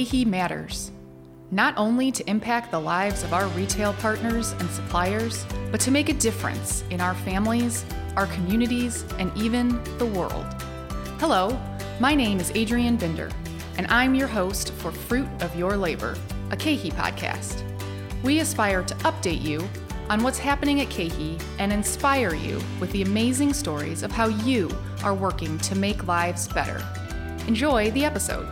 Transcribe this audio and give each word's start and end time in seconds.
KeHE 0.00 0.24
matters, 0.24 0.92
not 1.50 1.74
only 1.76 2.10
to 2.10 2.26
impact 2.30 2.70
the 2.70 2.80
lives 2.80 3.22
of 3.22 3.34
our 3.34 3.46
retail 3.48 3.92
partners 3.92 4.52
and 4.52 4.70
suppliers, 4.70 5.44
but 5.70 5.78
to 5.82 5.90
make 5.90 6.08
a 6.08 6.14
difference 6.14 6.84
in 6.88 7.02
our 7.02 7.14
families, 7.14 7.84
our 8.16 8.26
communities, 8.28 9.04
and 9.18 9.30
even 9.36 9.78
the 9.98 10.06
world. 10.06 10.46
Hello, 11.18 11.60
my 12.00 12.14
name 12.14 12.40
is 12.40 12.50
Adrienne 12.52 12.96
Binder, 12.96 13.30
and 13.76 13.86
I'm 13.88 14.14
your 14.14 14.26
host 14.26 14.72
for 14.72 14.90
Fruit 14.90 15.28
of 15.42 15.54
Your 15.54 15.76
Labor, 15.76 16.16
a 16.50 16.56
KeHE 16.56 16.92
podcast. 16.92 17.62
We 18.22 18.40
aspire 18.40 18.82
to 18.82 18.94
update 19.04 19.42
you 19.42 19.68
on 20.08 20.22
what's 20.22 20.38
happening 20.38 20.80
at 20.80 20.88
KeHE 20.88 21.42
and 21.58 21.74
inspire 21.74 22.34
you 22.34 22.58
with 22.80 22.90
the 22.92 23.02
amazing 23.02 23.52
stories 23.52 24.02
of 24.02 24.12
how 24.12 24.28
you 24.28 24.70
are 25.04 25.14
working 25.14 25.58
to 25.58 25.74
make 25.74 26.06
lives 26.06 26.48
better. 26.48 26.82
Enjoy 27.46 27.90
the 27.90 28.06
episode. 28.06 28.48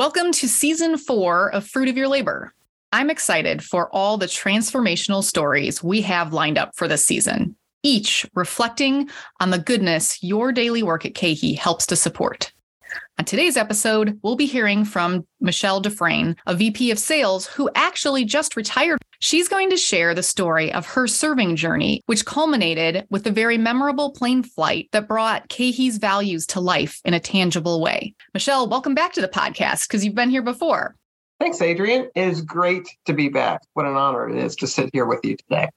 Welcome 0.00 0.32
to 0.32 0.48
season 0.48 0.96
four 0.96 1.50
of 1.52 1.66
Fruit 1.66 1.90
of 1.90 1.96
Your 1.98 2.08
Labor. 2.08 2.54
I'm 2.90 3.10
excited 3.10 3.62
for 3.62 3.94
all 3.94 4.16
the 4.16 4.24
transformational 4.24 5.22
stories 5.22 5.84
we 5.84 6.00
have 6.00 6.32
lined 6.32 6.56
up 6.56 6.70
for 6.74 6.88
this 6.88 7.04
season, 7.04 7.54
each 7.82 8.24
reflecting 8.34 9.10
on 9.40 9.50
the 9.50 9.58
goodness 9.58 10.22
your 10.22 10.52
daily 10.52 10.82
work 10.82 11.04
at 11.04 11.12
KeHE 11.12 11.58
helps 11.58 11.84
to 11.84 11.96
support. 11.96 12.50
On 13.18 13.26
today's 13.26 13.58
episode, 13.58 14.18
we'll 14.22 14.36
be 14.36 14.46
hearing 14.46 14.86
from 14.86 15.26
Michelle 15.38 15.82
DuFresne, 15.82 16.34
a 16.46 16.54
VP 16.54 16.90
of 16.90 16.98
sales 16.98 17.46
who 17.46 17.68
actually 17.74 18.24
just 18.24 18.56
retired. 18.56 19.00
She's 19.22 19.48
going 19.48 19.68
to 19.68 19.76
share 19.76 20.14
the 20.14 20.22
story 20.22 20.72
of 20.72 20.86
her 20.86 21.06
serving 21.06 21.56
journey, 21.56 22.02
which 22.06 22.24
culminated 22.24 23.06
with 23.10 23.22
the 23.22 23.30
very 23.30 23.58
memorable 23.58 24.12
plane 24.12 24.42
flight 24.42 24.88
that 24.92 25.06
brought 25.06 25.50
KeHE's 25.50 25.98
values 25.98 26.46
to 26.46 26.60
life 26.60 27.02
in 27.04 27.12
a 27.12 27.20
tangible 27.20 27.82
way. 27.82 28.14
Michelle, 28.32 28.66
welcome 28.66 28.94
back 28.94 29.12
to 29.12 29.20
the 29.20 29.28
podcast 29.28 29.86
because 29.86 30.06
you've 30.06 30.14
been 30.14 30.30
here 30.30 30.40
before. 30.40 30.96
Thanks, 31.38 31.60
Adrienne. 31.60 32.08
It 32.14 32.28
is 32.28 32.40
great 32.40 32.88
to 33.04 33.12
be 33.12 33.28
back. 33.28 33.60
What 33.74 33.84
an 33.84 33.94
honor 33.94 34.26
it 34.26 34.42
is 34.42 34.56
to 34.56 34.66
sit 34.66 34.88
here 34.94 35.04
with 35.04 35.20
you 35.22 35.36
today. 35.36 35.68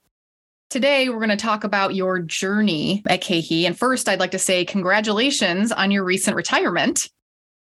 Today, 0.70 1.10
we're 1.10 1.18
going 1.18 1.28
to 1.28 1.36
talk 1.36 1.66
about 1.66 1.96
your 1.96 2.20
journey 2.20 3.04
at 3.08 3.22
KeHE. 3.22 3.66
And 3.66 3.78
first, 3.78 4.08
I'd 4.08 4.22
like 4.22 4.32
to 4.32 4.40
say 4.40 4.64
congratulations 4.64 5.74
on 5.74 5.92
your 5.92 6.06
recent 6.06 6.38
retirement. 6.38 7.10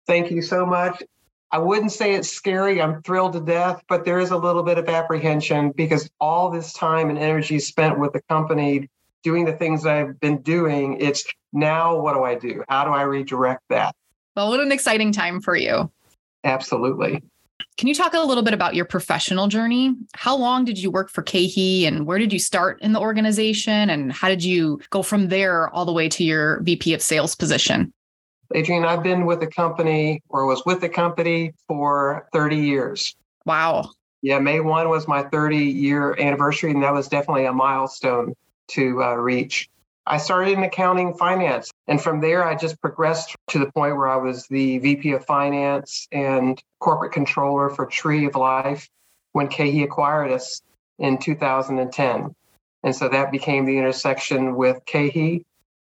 Thank 0.07 0.31
you 0.31 0.43
so 0.43 0.65
much. 0.65 1.03
I 1.53 1.59
wouldn't 1.59 1.93
say 1.93 2.15
it's 2.15 2.29
scary. 2.29 2.83
I'm 2.83 3.03
thrilled 3.03 3.35
to 3.35 3.41
death, 3.41 3.83
but 3.89 4.05
there 4.05 4.19
is 4.19 4.31
a 4.31 4.37
little 4.37 4.63
bit 4.63 4.79
of 4.79 4.89
apprehension 4.89 5.73
because 5.77 6.11
all 6.21 6.51
this 6.51 6.73
time 6.73 7.09
and 7.09 7.19
energy 7.19 7.59
spent 7.61 7.99
with 7.99 8.13
the 8.13 8.23
company 8.29 8.89
doing 9.23 9.45
the 9.45 9.53
things 9.53 9.87
I've 9.87 10.19
been 10.21 10.43
doing, 10.43 11.01
it's 11.01 11.25
now 11.53 11.99
what 11.99 12.15
do 12.15 12.25
I 12.25 12.35
do? 12.35 12.63
How 12.69 12.85
do 12.85 12.91
I 12.91 13.03
redirect 13.03 13.63
that? 13.71 13.95
Well, 14.35 14.51
what 14.51 14.61
an 14.61 14.71
exciting 14.71 15.13
time 15.13 15.41
for 15.41 15.57
you. 15.57 15.91
Absolutely. 16.45 17.23
Can 17.77 17.89
you 17.89 17.95
talk 17.95 18.15
a 18.15 18.21
little 18.21 18.43
bit 18.43 18.55
about 18.55 18.75
your 18.75 18.85
professional 18.85 19.49
journey? 19.49 19.95
How 20.15 20.37
long 20.37 20.65
did 20.65 20.79
you 20.79 20.91
work 20.91 21.11
for 21.11 21.23
KeHE 21.23 21.87
and 21.87 22.07
where 22.07 22.19
did 22.19 22.33
you 22.33 22.39
start 22.39 22.81
in 22.83 22.93
the 22.93 23.01
organization? 23.01 23.91
And 23.91 24.13
how 24.13 24.29
did 24.29 24.45
you 24.45 24.81
go 24.91 25.03
from 25.03 25.29
there 25.29 25.71
all 25.71 25.85
the 25.85 25.93
way 25.93 26.09
to 26.09 26.25
your 26.25 26.63
VP 26.63 26.95
of 26.95 27.03
sales 27.03 27.35
position? 27.35 27.93
Adrienne, 28.55 28.85
I've 28.85 29.03
been 29.03 29.27
with 29.27 29.41
the 29.41 29.47
company 29.47 30.23
or 30.29 30.47
was 30.47 30.65
with 30.65 30.81
the 30.81 30.89
company 30.89 31.53
for 31.67 32.29
30 32.33 32.57
years. 32.57 33.17
Wow. 33.45 33.91
Yeah, 34.23 34.39
May 34.39 34.61
1 34.61 34.89
was 34.89 35.09
my 35.09 35.23
30 35.23 35.57
year 35.57 36.17
anniversary, 36.19 36.71
and 36.71 36.83
that 36.83 36.93
was 36.93 37.09
definitely 37.09 37.47
a 37.47 37.53
milestone 37.53 38.35
to 38.69 39.03
uh, 39.03 39.15
reach. 39.15 39.69
I 40.07 40.19
started 40.19 40.53
in 40.53 40.63
accounting 40.63 41.15
finance, 41.15 41.71
and 41.89 42.01
from 42.01 42.21
there, 42.21 42.45
I 42.45 42.55
just 42.55 42.81
progressed 42.81 43.35
to 43.49 43.59
the 43.59 43.71
point 43.73 43.97
where 43.97 44.09
I 44.09 44.17
was 44.17 44.47
the 44.47 44.79
VP 44.79 45.13
of 45.13 45.25
finance 45.25 46.07
and 46.13 46.63
corporate 46.79 47.13
controller 47.13 47.71
for 47.71 47.87
Tree 47.87 48.27
of 48.27 48.37
Life 48.37 48.89
when 49.33 49.49
KeHE 49.49 49.83
acquired 49.83 50.31
us 50.31 50.61
in 50.99 51.19
2010. 51.19 52.35
And 52.85 52.95
so 52.95 53.09
that 53.09 53.33
became 53.33 53.65
the 53.65 53.77
intersection 53.77 54.55
with 54.55 54.81
KeHE 54.87 55.45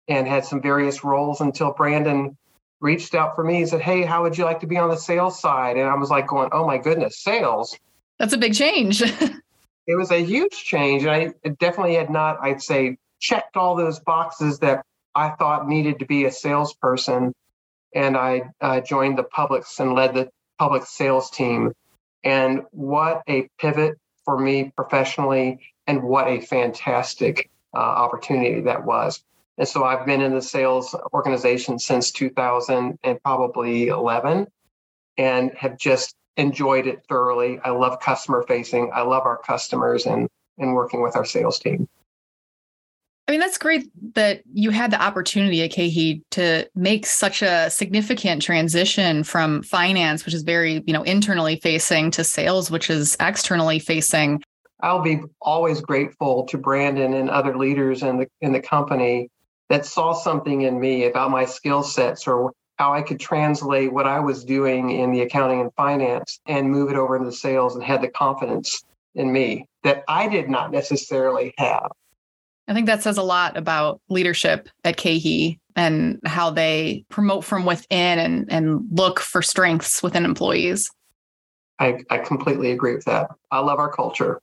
and 0.09 0.27
had 0.27 0.47
some 0.47 0.63
various 0.63 1.05
roles 1.05 1.41
until 1.41 1.73
Brandon 1.73 2.37
reached 2.81 3.15
out 3.15 3.35
for 3.35 3.45
me 3.45 3.59
and 3.59 3.69
said, 3.69 3.81
Hey, 3.81 4.03
how 4.03 4.23
would 4.23 4.37
you 4.37 4.45
like 4.45 4.61
to 4.61 4.67
be 4.67 4.77
on 4.77 4.91
the 4.91 4.97
sales 4.97 5.41
side? 5.41 5.77
And 5.77 5.89
I 5.89 5.95
was 5.95 6.11
like, 6.11 6.27
going, 6.27 6.51
Oh 6.53 6.67
my 6.67 6.79
goodness, 6.79 7.23
sales. 7.23 7.77
That's 8.19 8.33
a 8.33 8.39
big 8.39 8.55
change. 8.55 9.03
it 9.87 9.97
was 9.97 10.11
a 10.11 10.23
huge 10.23 10.53
change. 10.53 11.05
And 11.05 11.11
I 11.11 11.49
definitely 11.61 11.95
had 11.95 12.11
not, 12.11 12.39
I'd 12.41 12.63
say, 12.63 12.99
checked 13.21 13.57
all 13.57 13.77
those 13.77 13.99
boxes 14.01 14.59
that 14.61 14.85
I 15.15 15.31
thought 15.31 15.69
needed 15.69 15.99
to 16.01 16.07
be 16.07 16.25
a 16.25 16.33
salesperson. 16.33 17.33
And 17.95 18.17
I 18.17 18.51
uh, 18.61 18.81
joined 18.81 19.19
the 19.19 19.25
Publix 19.25 19.81
and 19.81 19.95
led 19.95 20.15
the 20.15 20.31
Publix 20.61 20.87
sales 20.87 21.31
team. 21.31 21.73
And 22.25 22.63
what 22.73 23.23
a 23.29 23.49
pivot 23.59 23.97
for 24.25 24.39
me 24.39 24.73
professionally, 24.77 25.61
and 25.87 26.03
what 26.03 26.27
a 26.27 26.41
fantastic 26.41 27.49
uh, 27.75 27.79
opportunity 27.79 28.63
that 28.63 28.85
was. 28.85 29.23
And 29.59 29.67
so 29.67 29.85
I've 29.85 30.05
been 30.05 30.21
in 30.21 30.35
the 30.35 30.43
sales 30.43 30.95
organization 31.15 31.79
since 31.79 32.11
2000 32.11 32.99
and 33.03 33.23
probably 33.23 33.89
11 33.89 34.47
and 35.17 35.51
have 35.57 35.79
just 35.79 36.15
enjoyed 36.37 36.87
it 36.87 37.03
thoroughly. 37.09 37.59
I 37.65 37.71
love 37.71 38.01
customer 38.01 38.45
facing. 38.47 38.91
I 38.95 39.03
love 39.03 39.25
our 39.25 39.39
customers 39.39 40.07
and, 40.07 40.29
and 40.59 40.75
working 40.75 41.03
with 41.03 41.17
our 41.17 41.25
sales 41.25 41.59
team. 41.59 41.89
I 43.29 43.33
mean, 43.33 43.41
that's 43.41 43.59
great 43.59 43.91
that 44.15 44.43
you 44.53 44.71
had 44.71 44.93
the 44.93 45.03
opportunity 45.03 45.63
at 45.63 45.73
KeHE 45.73 46.23
to 46.33 46.69
make 46.77 47.07
such 47.07 47.43
a 47.43 47.69
significant 47.71 48.41
transition 48.41 49.25
from 49.25 49.63
finance, 49.65 50.25
which 50.25 50.35
is 50.35 50.43
very, 50.43 50.85
you 50.87 50.93
know, 50.93 51.03
internally 51.03 51.57
facing 51.57 52.13
to 52.13 52.23
sales, 52.23 52.71
which 52.71 52.89
is 52.89 53.17
externally 53.19 53.81
facing. 53.81 54.43
I'll 54.81 55.03
be 55.03 55.23
always 55.41 55.81
grateful 55.81 56.45
to 56.45 56.59
Brandon 56.59 57.15
and 57.15 57.29
other 57.29 57.57
leaders 57.57 58.03
in 58.03 58.19
the 58.19 58.29
in 58.43 58.53
the 58.53 58.61
company 58.61 59.29
that 59.69 59.87
saw 59.87 60.13
something 60.13 60.63
in 60.63 60.79
me 60.79 61.05
about 61.05 61.31
my 61.31 61.45
skill 61.45 61.83
sets 61.83 62.27
or 62.27 62.53
how 62.79 62.93
I 62.93 63.03
could 63.03 63.19
translate 63.19 63.93
what 63.93 64.07
I 64.07 64.21
was 64.21 64.45
doing 64.45 64.91
in 64.91 65.11
the 65.11 65.23
accounting 65.23 65.61
and 65.61 65.73
finance 65.75 66.41
and 66.47 66.71
move 66.71 66.91
it 66.91 66.97
over 66.97 67.17
into 67.17 67.33
sales 67.33 67.75
and 67.75 67.83
had 67.83 68.03
the 68.03 68.09
confidence 68.09 68.85
in 69.15 69.33
me 69.33 69.67
that 69.83 70.05
I 70.09 70.29
did 70.29 70.49
not 70.49 70.71
necessarily 70.71 71.55
have. 71.59 71.91
I 72.69 72.75
think 72.75 72.87
that 72.87 73.03
says 73.03 73.17
a 73.17 73.23
lot 73.23 73.57
about 73.57 74.01
leadership 74.09 74.69
at 74.85 74.97
KeHE 74.97 75.59
and 75.77 76.19
how 76.25 76.51
they 76.51 77.05
promote 77.09 77.45
from 77.45 77.65
within 77.65 78.19
and, 78.19 78.51
and 78.51 78.87
look 78.91 79.21
for 79.21 79.41
strengths 79.41 80.03
within 80.03 80.25
employees. 80.25 80.91
I, 81.79 81.99
I 82.11 82.19
completely 82.19 82.73
agree 82.73 82.95
with 82.95 83.05
that. 83.05 83.31
I 83.51 83.61
love 83.61 83.79
our 83.79 83.93
culture. 83.93 84.41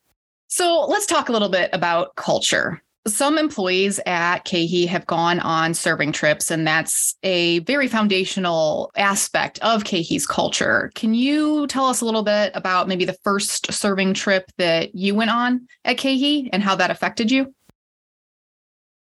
So 0.47 0.85
let's 0.88 1.06
talk 1.06 1.29
a 1.29 1.31
little 1.31 1.50
bit 1.50 1.69
about 1.73 2.16
culture. 2.16 2.81
Some 3.05 3.37
employees 3.37 3.99
at 4.05 4.45
KeHE 4.45 4.87
have 4.87 5.05
gone 5.05 5.41
on 5.41 5.73
serving 5.73 6.13
trips, 6.13 6.49
and 6.49 6.65
that's 6.65 7.15
a 7.21 7.59
very 7.59 7.89
foundational 7.89 8.91
aspect 8.95 9.59
of 9.59 9.83
KeHE's 9.83 10.25
culture. 10.25 10.89
Can 10.95 11.13
you 11.13 11.67
tell 11.67 11.87
us 11.87 11.99
a 11.99 12.05
little 12.05 12.23
bit 12.23 12.53
about 12.55 12.87
maybe 12.87 13.03
the 13.03 13.17
first 13.21 13.73
serving 13.73 14.13
trip 14.13 14.50
that 14.57 14.95
you 14.95 15.15
went 15.15 15.31
on 15.31 15.67
at 15.83 15.97
KeHE 15.97 16.51
and 16.53 16.63
how 16.63 16.77
that 16.77 16.91
affected 16.91 17.29
you? 17.29 17.53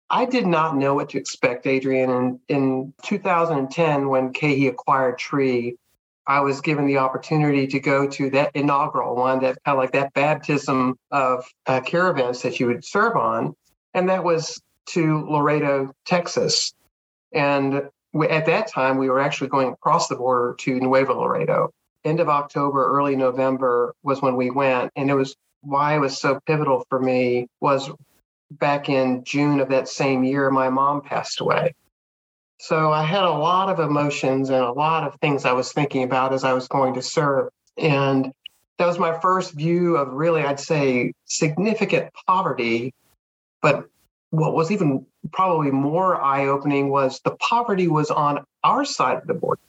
I 0.10 0.26
did 0.26 0.46
not 0.46 0.76
know 0.76 0.94
what 0.94 1.08
to 1.12 1.18
expect, 1.18 1.66
Adrienne. 1.66 2.10
And 2.10 2.40
in 2.50 2.94
2010, 3.04 4.10
when 4.10 4.34
KeHE 4.34 4.68
acquired 4.68 5.18
Tree, 5.18 5.78
I 6.28 6.42
was 6.42 6.60
given 6.60 6.86
the 6.86 6.98
opportunity 6.98 7.66
to 7.68 7.80
go 7.80 8.10
to 8.10 8.30
that 8.32 8.52
inaugural 8.56 9.16
one, 9.16 9.40
that 9.40 9.58
kind 9.64 9.78
of 9.78 9.82
like 9.82 9.94
that 9.94 10.14
baptism 10.14 11.00
of 11.12 11.46
uh, 11.66 11.80
caravans 11.80 12.42
that 12.42 12.60
you 12.60 12.68
would 12.68 12.84
serve 12.84 13.16
on 13.16 13.56
and 13.96 14.10
that 14.10 14.24
was 14.24 14.62
to 14.88 15.26
Laredo, 15.28 15.92
Texas. 16.06 16.74
And 17.32 17.90
we, 18.14 18.28
at 18.28 18.46
that 18.46 18.68
time, 18.68 18.98
we 18.98 19.10
were 19.10 19.20
actually 19.20 19.48
going 19.48 19.70
across 19.70 20.08
the 20.08 20.16
border 20.16 20.54
to 20.60 20.80
Nuevo 20.80 21.20
Laredo. 21.20 21.72
End 22.04 22.20
of 22.20 22.30
October, 22.30 22.86
early 22.86 23.16
November 23.16 23.96
was 24.04 24.22
when 24.22 24.36
we 24.36 24.52
went, 24.52 24.92
and 24.96 25.10
it 25.10 25.16
was 25.16 25.36
why 25.62 25.96
it 25.96 26.00
was 26.00 26.20
so 26.20 26.40
pivotal 26.46 26.86
for 26.90 27.00
me 27.00 27.48
was 27.62 27.90
back 28.52 28.90
in 28.90 29.24
June 29.24 29.60
of 29.60 29.70
that 29.70 29.88
same 29.88 30.24
year, 30.24 30.52
my 30.52 30.70
mom 30.70 31.02
passed 31.02 31.42
away. 31.42 31.74
So 32.60 32.92
I 32.92 33.04
had 33.04 33.24
a 33.24 33.32
lot 33.32 33.70
of 33.70 33.80
emotions 33.80 34.50
and 34.50 34.60
a 34.60 34.72
lot 34.72 35.04
of 35.04 35.20
things 35.20 35.46
I 35.46 35.54
was 35.54 35.72
thinking 35.72 36.04
about 36.04 36.34
as 36.34 36.44
I 36.44 36.54
was 36.54 36.68
going 36.68 36.94
to 36.94 37.02
serve. 37.02 37.50
And 37.78 38.32
that 38.78 38.86
was 38.86 39.00
my 39.00 39.20
first 39.20 39.54
view 39.54 39.98
of 39.98 40.14
really, 40.14 40.44
I'd 40.44 40.60
say, 40.60 41.14
significant 41.26 42.12
poverty 42.28 42.94
but 43.62 43.90
what 44.32 44.54
was 44.54 44.72
even 44.72 45.06
probably 45.32 45.72
more 45.72 46.22
eye 46.22 46.48
opening 46.48 46.90
was 46.90 47.20
the 47.22 47.36
poverty 47.38 47.88
was 47.88 48.12
on 48.12 48.44
our 48.64 48.86
side 48.86 49.18
of 49.18 49.28
the 49.28 49.34
border. 49.34 49.62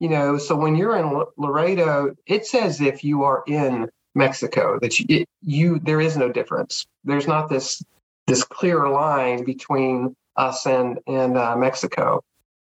you 0.00 0.08
know, 0.08 0.38
so 0.38 0.54
when 0.56 0.76
you're 0.76 0.96
in 0.96 1.24
Laredo, 1.36 2.14
it's 2.26 2.54
as 2.54 2.80
if 2.80 3.02
you 3.04 3.24
are 3.24 3.42
in 3.46 3.88
Mexico. 4.14 4.78
That 4.80 4.98
you, 4.98 5.06
it, 5.08 5.28
you 5.42 5.78
there 5.80 6.00
is 6.00 6.16
no 6.16 6.30
difference. 6.30 6.86
There's 7.04 7.26
not 7.26 7.48
this 7.48 7.82
this 8.26 8.44
clear 8.44 8.88
line 8.88 9.44
between 9.44 10.14
us 10.36 10.66
and 10.66 10.98
and 11.06 11.36
uh, 11.36 11.56
Mexico. 11.56 12.22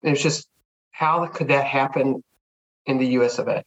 it's 0.02 0.22
just 0.22 0.48
how 0.92 1.26
could 1.26 1.48
that 1.48 1.66
happen 1.66 2.22
in 2.86 2.98
the 2.98 3.06
U.S. 3.18 3.38
of 3.38 3.48
A, 3.48 3.64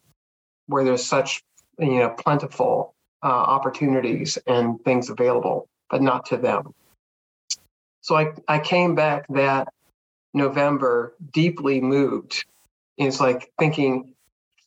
where 0.67 0.83
there's 0.83 1.05
such 1.05 1.43
you 1.79 1.99
know 1.99 2.09
plentiful 2.09 2.95
uh, 3.23 3.27
opportunities 3.27 4.37
and 4.47 4.79
things 4.83 5.09
available, 5.09 5.67
but 5.93 6.01
not 6.01 6.25
to 6.25 6.37
them. 6.37 6.73
So 8.01 8.15
I 8.15 8.33
I 8.47 8.57
came 8.57 8.95
back 8.95 9.27
that 9.29 9.67
November 10.33 11.13
deeply 11.31 11.81
moved. 11.81 12.45
It's 12.97 13.19
like 13.19 13.51
thinking, 13.59 14.15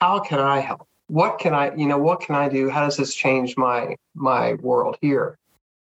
how 0.00 0.20
can 0.20 0.38
I 0.38 0.60
help? 0.60 0.86
What 1.08 1.40
can 1.40 1.52
I, 1.52 1.74
you 1.74 1.86
know, 1.86 1.98
what 1.98 2.20
can 2.20 2.36
I 2.36 2.48
do? 2.48 2.70
How 2.70 2.84
does 2.84 2.96
this 2.96 3.12
change 3.12 3.56
my 3.56 3.96
my 4.14 4.54
world 4.54 4.98
here? 5.00 5.36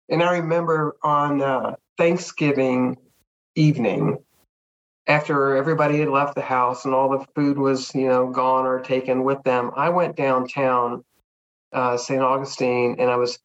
And 0.09 0.23
I 0.23 0.39
remember 0.39 0.95
on 1.03 1.43
uh, 1.43 1.75
Thanksgiving 1.95 2.97
evening, 3.53 4.17
after 5.05 5.55
everybody 5.57 5.99
had 5.99 6.09
left 6.09 6.33
the 6.33 6.41
house 6.41 6.85
and 6.85 6.95
all 6.95 7.09
the 7.09 7.25
food 7.35 7.59
was, 7.59 7.93
you 7.93 8.07
know, 8.07 8.31
gone 8.31 8.65
or 8.65 8.79
taken 8.79 9.23
with 9.23 9.43
them, 9.43 9.69
I 9.75 9.89
went 9.89 10.15
downtown 10.15 11.03
uh, 11.71 11.97
St. 11.97 12.19
Augustine 12.19 12.95
and 12.97 13.11
I 13.11 13.17
was 13.17 13.37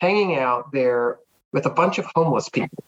hanging 0.00 0.36
out 0.36 0.72
there 0.72 1.18
with 1.52 1.66
a 1.66 1.70
bunch 1.70 1.98
of 1.98 2.06
homeless 2.14 2.48
people 2.48 2.84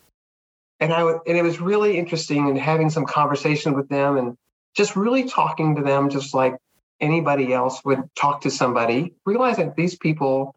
and 0.82 0.93
I 0.93 1.03
and 1.03 1.38
it 1.38 1.43
was 1.43 1.61
really 1.61 1.97
interesting 1.97 2.49
and 2.49 2.59
having 2.59 2.91
some 2.91 3.06
conversation 3.06 3.75
with 3.75 3.88
them 3.88 4.17
and 4.17 4.37
just 4.75 4.97
really 4.97 5.25
talking 5.29 5.76
to 5.76 5.82
them 5.82 6.11
just 6.11 6.35
like 6.35 6.56
anybody 7.00 7.53
else 7.53 7.85
would 7.85 8.03
talk 8.17 8.41
to 8.43 8.50
somebody, 8.50 9.14
realizing 9.25 9.73
these 9.76 9.97
people 9.97 10.56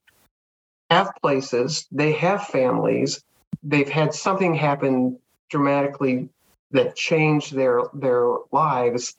have 0.89 1.11
places, 1.21 1.87
they 1.91 2.13
have 2.13 2.47
families, 2.47 3.23
they've 3.61 3.89
had 3.89 4.13
something 4.13 4.55
happen 4.55 5.19
dramatically 5.49 6.29
that 6.71 6.95
changed 6.95 7.53
their 7.53 7.83
their 7.93 8.37
lives, 8.51 9.15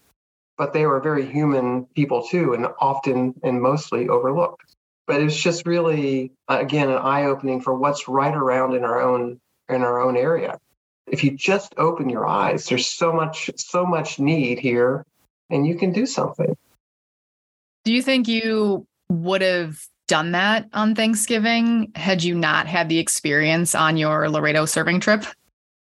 but 0.59 0.73
they 0.73 0.87
were 0.87 1.01
very 1.01 1.25
human 1.25 1.85
people 1.95 2.27
too, 2.27 2.55
and 2.55 2.67
often 2.81 3.33
and 3.45 3.63
mostly 3.63 4.09
overlooked. 4.09 4.75
But 5.07 5.23
it's 5.23 5.37
just 5.37 5.67
really 5.67 6.33
uh, 6.49 6.59
again 6.61 6.91
an 6.91 6.99
eye 6.99 7.25
opening 7.25 7.61
for 7.61 7.75
what's 7.75 8.09
right 8.09 8.35
around 8.35 8.75
in 8.75 8.85
our 8.85 9.01
own 9.01 9.41
in 9.69 9.83
our 9.83 10.01
own 10.01 10.17
area 10.17 10.59
if 11.07 11.23
you 11.23 11.31
just 11.33 11.75
open 11.77 12.09
your 12.09 12.27
eyes, 12.27 12.67
there's 12.67 12.87
so 12.87 13.13
much, 13.13 13.51
so 13.57 13.87
much 13.87 14.19
need 14.19 14.59
here, 14.59 15.05
and 15.51 15.67
you 15.67 15.77
can 15.77 15.93
do 15.93 16.07
something. 16.07 16.57
Do 17.85 17.93
you 17.93 18.03
think 18.03 18.27
you 18.27 18.87
would 19.09 19.43
have 19.43 19.81
done 20.09 20.33
that 20.33 20.69
on 20.73 20.95
Thanksgiving 20.95 21.93
had 21.95 22.23
you 22.23 22.35
not 22.35 22.67
had 22.67 22.89
the 22.89 22.99
experience 22.99 23.75
on 23.75 23.97
your 23.97 24.29
Laredo 24.29 24.67
serving 24.67 25.01
trip? 25.01 25.25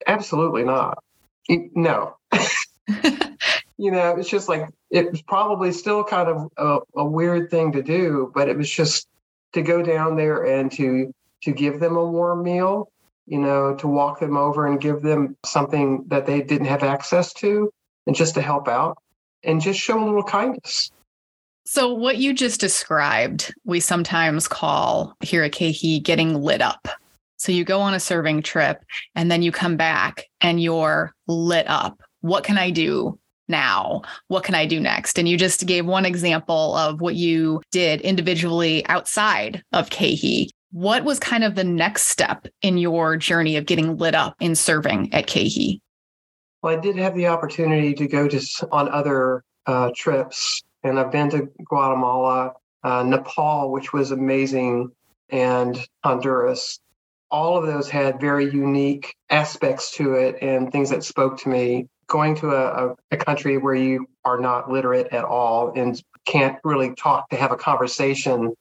Absolutely 0.06 0.64
not. 0.64 1.02
No. 1.48 2.16
you 3.78 3.90
know, 3.90 4.16
it's 4.16 4.28
just 4.28 4.48
like 4.48 4.68
it 4.90 5.10
was 5.10 5.22
probably 5.22 5.72
still 5.72 6.04
kind 6.04 6.28
of 6.28 6.50
a, 6.56 6.78
a, 7.00 7.04
weird 7.04 7.50
thing 7.50 7.72
to 7.72 7.82
do, 7.82 8.30
but 8.34 8.48
it 8.48 8.56
was 8.56 8.70
just 8.70 9.08
to 9.54 9.62
go 9.62 9.82
down 9.82 10.16
there 10.16 10.44
and 10.44 10.70
to 10.72 11.12
to 11.42 11.52
give 11.52 11.80
them 11.80 11.96
a 11.96 12.04
warm 12.04 12.42
meal 12.42 12.90
you 13.26 13.38
know, 13.38 13.74
to 13.76 13.88
walk 13.88 14.20
them 14.20 14.36
over 14.36 14.66
and 14.66 14.80
give 14.80 15.02
them 15.02 15.36
something 15.44 16.04
that 16.08 16.26
they 16.26 16.42
didn't 16.42 16.66
have 16.66 16.82
access 16.82 17.32
to 17.34 17.70
and 18.06 18.14
just 18.14 18.34
to 18.34 18.42
help 18.42 18.68
out 18.68 18.98
and 19.42 19.60
just 19.60 19.80
show 19.80 20.02
a 20.02 20.04
little 20.04 20.22
kindness. 20.22 20.90
So, 21.66 21.92
what 21.92 22.18
you 22.18 22.34
just 22.34 22.60
described, 22.60 23.54
we 23.64 23.80
sometimes 23.80 24.46
call 24.46 25.16
here 25.20 25.42
at 25.42 25.52
KeHE 25.52 26.02
getting 26.02 26.34
lit 26.42 26.60
up. 26.60 26.88
So, 27.38 27.52
you 27.52 27.64
go 27.64 27.80
on 27.80 27.94
a 27.94 28.00
serving 28.00 28.42
trip 28.42 28.84
and 29.14 29.30
then 29.30 29.42
you 29.42 29.50
come 29.50 29.78
back 29.78 30.24
and 30.42 30.62
you're 30.62 31.14
lit 31.26 31.66
up. 31.66 31.98
What 32.20 32.44
can 32.44 32.58
I 32.58 32.70
do 32.70 33.18
now? 33.48 34.02
What 34.28 34.44
can 34.44 34.54
I 34.54 34.66
do 34.66 34.80
next? 34.80 35.18
And 35.18 35.28
you 35.28 35.36
just 35.36 35.66
gave 35.66 35.86
one 35.86 36.06
example 36.06 36.76
of 36.76 37.00
what 37.00 37.14
you 37.14 37.62
did 37.70 38.00
individually 38.00 38.86
outside 38.86 39.62
of 39.72 39.90
KeHE. 39.90 40.48
What 40.72 41.04
was 41.04 41.20
kind 41.20 41.44
of 41.44 41.54
the 41.54 41.64
next 41.64 42.08
step 42.08 42.46
in 42.62 42.78
your 42.78 43.16
journey 43.16 43.56
of 43.56 43.66
getting 43.66 43.96
lit 43.96 44.14
up 44.14 44.34
in 44.40 44.54
serving 44.54 45.14
at 45.14 45.26
KeHE? 45.26 45.80
Well, 46.62 46.76
I 46.76 46.80
did 46.80 46.96
have 46.96 47.14
the 47.14 47.26
opportunity 47.26 47.94
to 47.94 48.08
go 48.08 48.26
to 48.26 48.68
on 48.72 48.88
other 48.88 49.44
uh, 49.66 49.90
trips, 49.94 50.62
and 50.82 50.98
I've 50.98 51.12
been 51.12 51.30
to 51.30 51.48
Guatemala, 51.64 52.54
uh, 52.82 53.02
Nepal, 53.02 53.70
which 53.70 53.92
was 53.92 54.10
amazing, 54.10 54.90
and 55.28 55.78
Honduras. 56.02 56.80
All 57.30 57.58
of 57.58 57.66
those 57.66 57.90
had 57.90 58.20
very 58.20 58.50
unique 58.50 59.14
aspects 59.30 59.92
to 59.96 60.14
it 60.14 60.36
and 60.42 60.72
things 60.72 60.90
that 60.90 61.04
spoke 61.04 61.38
to 61.40 61.48
me. 61.48 61.88
Going 62.06 62.36
to 62.36 62.50
a, 62.50 62.94
a, 63.10 63.16
country 63.16 63.56
where 63.56 63.74
you 63.74 64.06
are 64.24 64.38
not 64.38 64.70
literate 64.70 65.08
at 65.12 65.24
all 65.24 65.72
and 65.74 66.00
can't 66.26 66.58
really 66.64 66.94
talk 66.94 67.28
to 67.30 67.36
have 67.36 67.52
a 67.52 67.56
conversation 67.56 68.54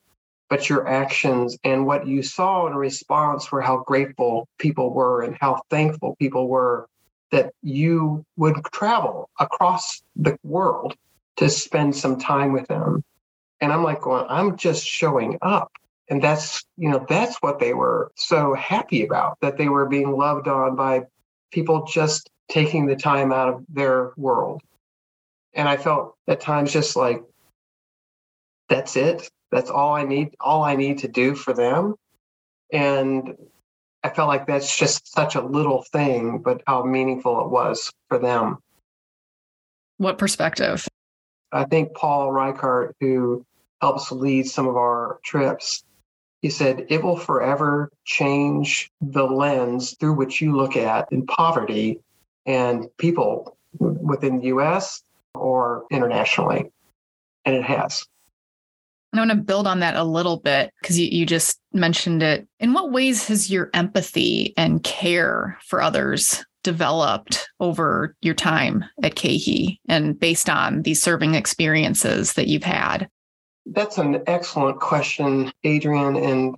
but 0.53 0.69
your 0.69 0.87
actions 0.87 1.57
and 1.63 1.83
what 1.83 2.05
you 2.05 2.21
saw 2.21 2.67
in 2.67 2.75
response 2.75 3.51
were 3.51 3.59
how 3.59 3.77
grateful 3.77 4.47
people 4.59 4.93
were 4.93 5.23
and 5.23 5.35
how 5.41 5.59
thankful 5.71 6.15
people 6.17 6.47
were 6.47 6.87
that 7.31 7.51
you 7.63 8.23
would 8.37 8.63
travel 8.71 9.31
across 9.39 10.03
the 10.15 10.37
world 10.43 10.95
to 11.37 11.49
spend 11.49 11.95
some 11.95 12.19
time 12.19 12.53
with 12.53 12.67
them. 12.67 13.03
And 13.61 13.73
I'm 13.73 13.83
like 13.83 14.01
going, 14.01 14.27
I'm 14.29 14.55
just 14.55 14.85
showing 14.85 15.39
up. 15.41 15.71
And 16.07 16.21
that's, 16.21 16.63
you 16.77 16.89
know, 16.89 17.03
that's 17.09 17.37
what 17.41 17.57
they 17.57 17.73
were 17.73 18.11
so 18.15 18.53
happy 18.53 19.03
about, 19.03 19.39
that 19.41 19.57
they 19.57 19.69
were 19.69 19.87
being 19.87 20.11
loved 20.11 20.47
on 20.47 20.75
by 20.75 21.05
people 21.51 21.87
just 21.87 22.29
taking 22.53 22.85
the 22.85 22.95
time 22.95 23.33
out 23.33 23.49
of 23.49 23.65
their 23.67 24.11
world. 24.15 24.61
And 25.55 25.67
I 25.67 25.75
felt 25.75 26.15
at 26.27 26.39
times 26.39 26.71
just 26.71 26.95
like, 26.95 27.23
that's 28.69 28.95
it. 28.95 29.27
That's 29.51 29.71
all 29.71 29.95
I 29.95 30.03
need, 30.03 30.35
all 30.39 30.63
I 30.63 30.75
need 30.75 30.99
to 30.99 31.07
do 31.07 31.33
for 31.33 31.53
them. 31.53 31.95
And 32.71 33.35
I 34.03 34.09
felt 34.09 34.27
like 34.27 34.45
that's 34.45 34.77
just 34.77 35.11
such 35.11 35.33
a 35.33 35.41
little 35.41 35.83
thing, 35.91 36.39
but 36.39 36.61
how 36.67 36.83
meaningful 36.83 37.41
it 37.41 37.49
was 37.49 37.91
for 38.07 38.19
them. 38.19 38.59
What 39.97 40.19
perspective? 40.19 40.87
I 41.51 41.65
think 41.65 41.95
Paul 41.95 42.31
Reichart, 42.31 42.93
who 42.99 43.45
helps 43.81 44.11
lead 44.11 44.47
some 44.47 44.67
of 44.67 44.75
our 44.75 45.19
trips, 45.23 45.83
he 46.43 46.49
said, 46.49 46.85
it 46.89 47.01
will 47.01 47.17
forever 47.17 47.89
change 48.05 48.91
the 49.01 49.23
lens 49.23 49.95
through 49.99 50.13
which 50.13 50.41
you 50.41 50.55
look 50.55 50.75
at 50.75 51.11
in 51.11 51.25
poverty 51.25 51.99
and 52.45 52.85
people 52.97 53.57
within 53.79 54.39
the 54.39 54.47
US 54.47 55.01
or 55.35 55.85
internationally. 55.91 56.71
And 57.45 57.55
it 57.55 57.63
has. 57.63 58.05
I 59.13 59.19
want 59.19 59.31
to 59.31 59.37
build 59.37 59.67
on 59.67 59.79
that 59.81 59.95
a 59.95 60.03
little 60.03 60.37
bit 60.37 60.71
because 60.81 60.97
you, 60.97 61.07
you 61.07 61.25
just 61.25 61.59
mentioned 61.71 62.23
it. 62.23 62.47
In 62.59 62.73
what 62.73 62.91
ways 62.91 63.27
has 63.27 63.49
your 63.49 63.69
empathy 63.73 64.53
and 64.57 64.83
care 64.83 65.59
for 65.65 65.81
others 65.81 66.43
developed 66.63 67.47
over 67.59 68.15
your 68.21 68.33
time 68.33 68.85
at 69.03 69.15
KeHE 69.15 69.77
and 69.87 70.19
based 70.19 70.49
on 70.49 70.81
these 70.81 71.01
serving 71.01 71.35
experiences 71.35 72.33
that 72.33 72.47
you've 72.47 72.63
had? 72.63 73.07
That's 73.65 73.97
an 73.97 74.23
excellent 74.25 74.79
question, 74.79 75.51
Adrienne. 75.65 76.15
And 76.17 76.55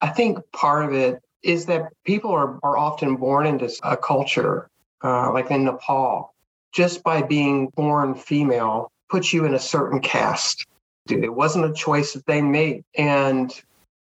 I 0.00 0.08
think 0.08 0.38
part 0.52 0.86
of 0.86 0.92
it 0.94 1.22
is 1.42 1.66
that 1.66 1.92
people 2.04 2.30
are, 2.30 2.58
are 2.62 2.76
often 2.76 3.16
born 3.16 3.46
into 3.46 3.70
a 3.82 3.96
culture, 3.96 4.70
uh, 5.02 5.32
like 5.32 5.50
in 5.50 5.64
Nepal, 5.64 6.34
just 6.72 7.02
by 7.02 7.22
being 7.22 7.68
born 7.68 8.14
female 8.14 8.90
puts 9.08 9.32
you 9.32 9.44
in 9.44 9.54
a 9.54 9.58
certain 9.58 10.00
caste. 10.00 10.66
It 11.08 11.34
wasn't 11.34 11.64
a 11.64 11.72
choice 11.72 12.12
that 12.12 12.26
they 12.26 12.42
made. 12.42 12.84
And 12.96 13.52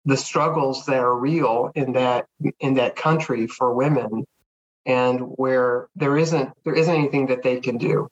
the 0.05 0.17
struggles 0.17 0.87
that 0.87 0.99
are 0.99 1.17
real 1.17 1.71
in 1.75 1.93
that 1.93 2.27
in 2.61 2.75
that 2.75 2.97
country 2.97 3.47
for 3.47 3.73
women 3.73 4.25
and 4.85 5.21
where 5.21 5.89
there 5.95 6.17
isn't 6.19 6.51
there 6.65 6.75
isn't 6.75 6.95
anything 6.95 7.27
that 7.27 7.43
they 7.43 7.61
can 7.61 7.79
do. 7.79 8.09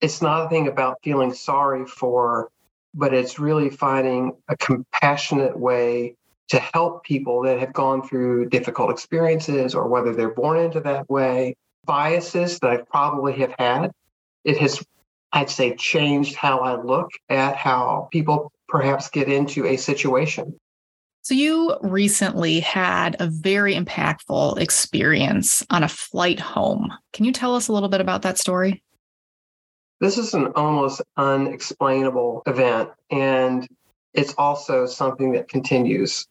It's 0.00 0.20
not 0.20 0.46
a 0.46 0.48
thing 0.48 0.66
about 0.66 0.98
feeling 1.02 1.32
sorry 1.32 1.86
for, 1.86 2.50
but 2.92 3.14
it's 3.14 3.38
really 3.38 3.70
finding 3.70 4.36
a 4.48 4.56
compassionate 4.56 5.56
way 5.56 6.16
to 6.48 6.58
help 6.58 7.04
people 7.04 7.42
that 7.42 7.60
have 7.60 7.72
gone 7.72 8.06
through 8.06 8.48
difficult 8.48 8.90
experiences 8.90 9.74
or 9.74 9.88
whether 9.88 10.12
they're 10.12 10.34
born 10.34 10.58
into 10.58 10.80
that 10.80 11.08
way. 11.08 11.56
Biases 11.84 12.58
that 12.60 12.70
I 12.70 12.76
probably 12.78 13.34
have 13.34 13.54
had. 13.58 13.90
It 14.44 14.58
has 14.58 14.82
I'd 15.32 15.50
say, 15.50 15.74
changed 15.76 16.36
how 16.36 16.58
I 16.58 16.80
look 16.80 17.10
at 17.28 17.56
how 17.56 18.08
people 18.12 18.52
perhaps 18.68 19.08
get 19.08 19.28
into 19.28 19.66
a 19.66 19.76
situation. 19.76 20.58
So, 21.22 21.34
you 21.34 21.76
recently 21.82 22.60
had 22.60 23.16
a 23.20 23.28
very 23.28 23.74
impactful 23.74 24.58
experience 24.58 25.64
on 25.70 25.84
a 25.84 25.88
flight 25.88 26.40
home. 26.40 26.92
Can 27.12 27.24
you 27.24 27.32
tell 27.32 27.54
us 27.54 27.68
a 27.68 27.72
little 27.72 27.88
bit 27.88 28.00
about 28.00 28.22
that 28.22 28.38
story? 28.38 28.82
This 30.00 30.18
is 30.18 30.34
an 30.34 30.48
almost 30.56 31.00
unexplainable 31.16 32.42
event. 32.46 32.90
And 33.10 33.66
it's 34.14 34.34
also 34.36 34.84
something 34.84 35.32
that 35.32 35.48
continues. 35.48 36.26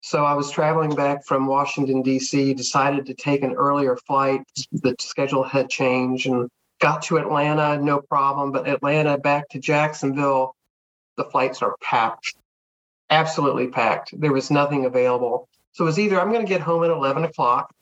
So 0.00 0.24
I 0.24 0.34
was 0.34 0.50
traveling 0.50 0.94
back 0.94 1.24
from 1.24 1.46
Washington, 1.46 2.02
D.C., 2.02 2.54
decided 2.54 3.06
to 3.06 3.14
take 3.14 3.42
an 3.42 3.54
earlier 3.54 3.96
flight. 3.96 4.42
The 4.72 4.94
schedule 5.00 5.42
had 5.42 5.68
changed 5.68 6.26
and 6.26 6.48
got 6.80 7.02
to 7.02 7.18
Atlanta, 7.18 7.76
no 7.82 8.00
problem. 8.00 8.52
But 8.52 8.68
Atlanta 8.68 9.18
back 9.18 9.48
to 9.50 9.58
Jacksonville, 9.58 10.54
the 11.16 11.24
flights 11.24 11.62
are 11.62 11.76
packed, 11.82 12.34
absolutely 13.10 13.68
packed. 13.68 14.18
There 14.18 14.32
was 14.32 14.50
nothing 14.50 14.84
available. 14.84 15.48
So 15.72 15.84
it 15.84 15.86
was 15.86 15.98
either 15.98 16.20
I'm 16.20 16.32
going 16.32 16.46
to 16.46 16.48
get 16.48 16.60
home 16.60 16.84
at 16.84 16.90
11 16.90 17.24
o'clock 17.24 17.72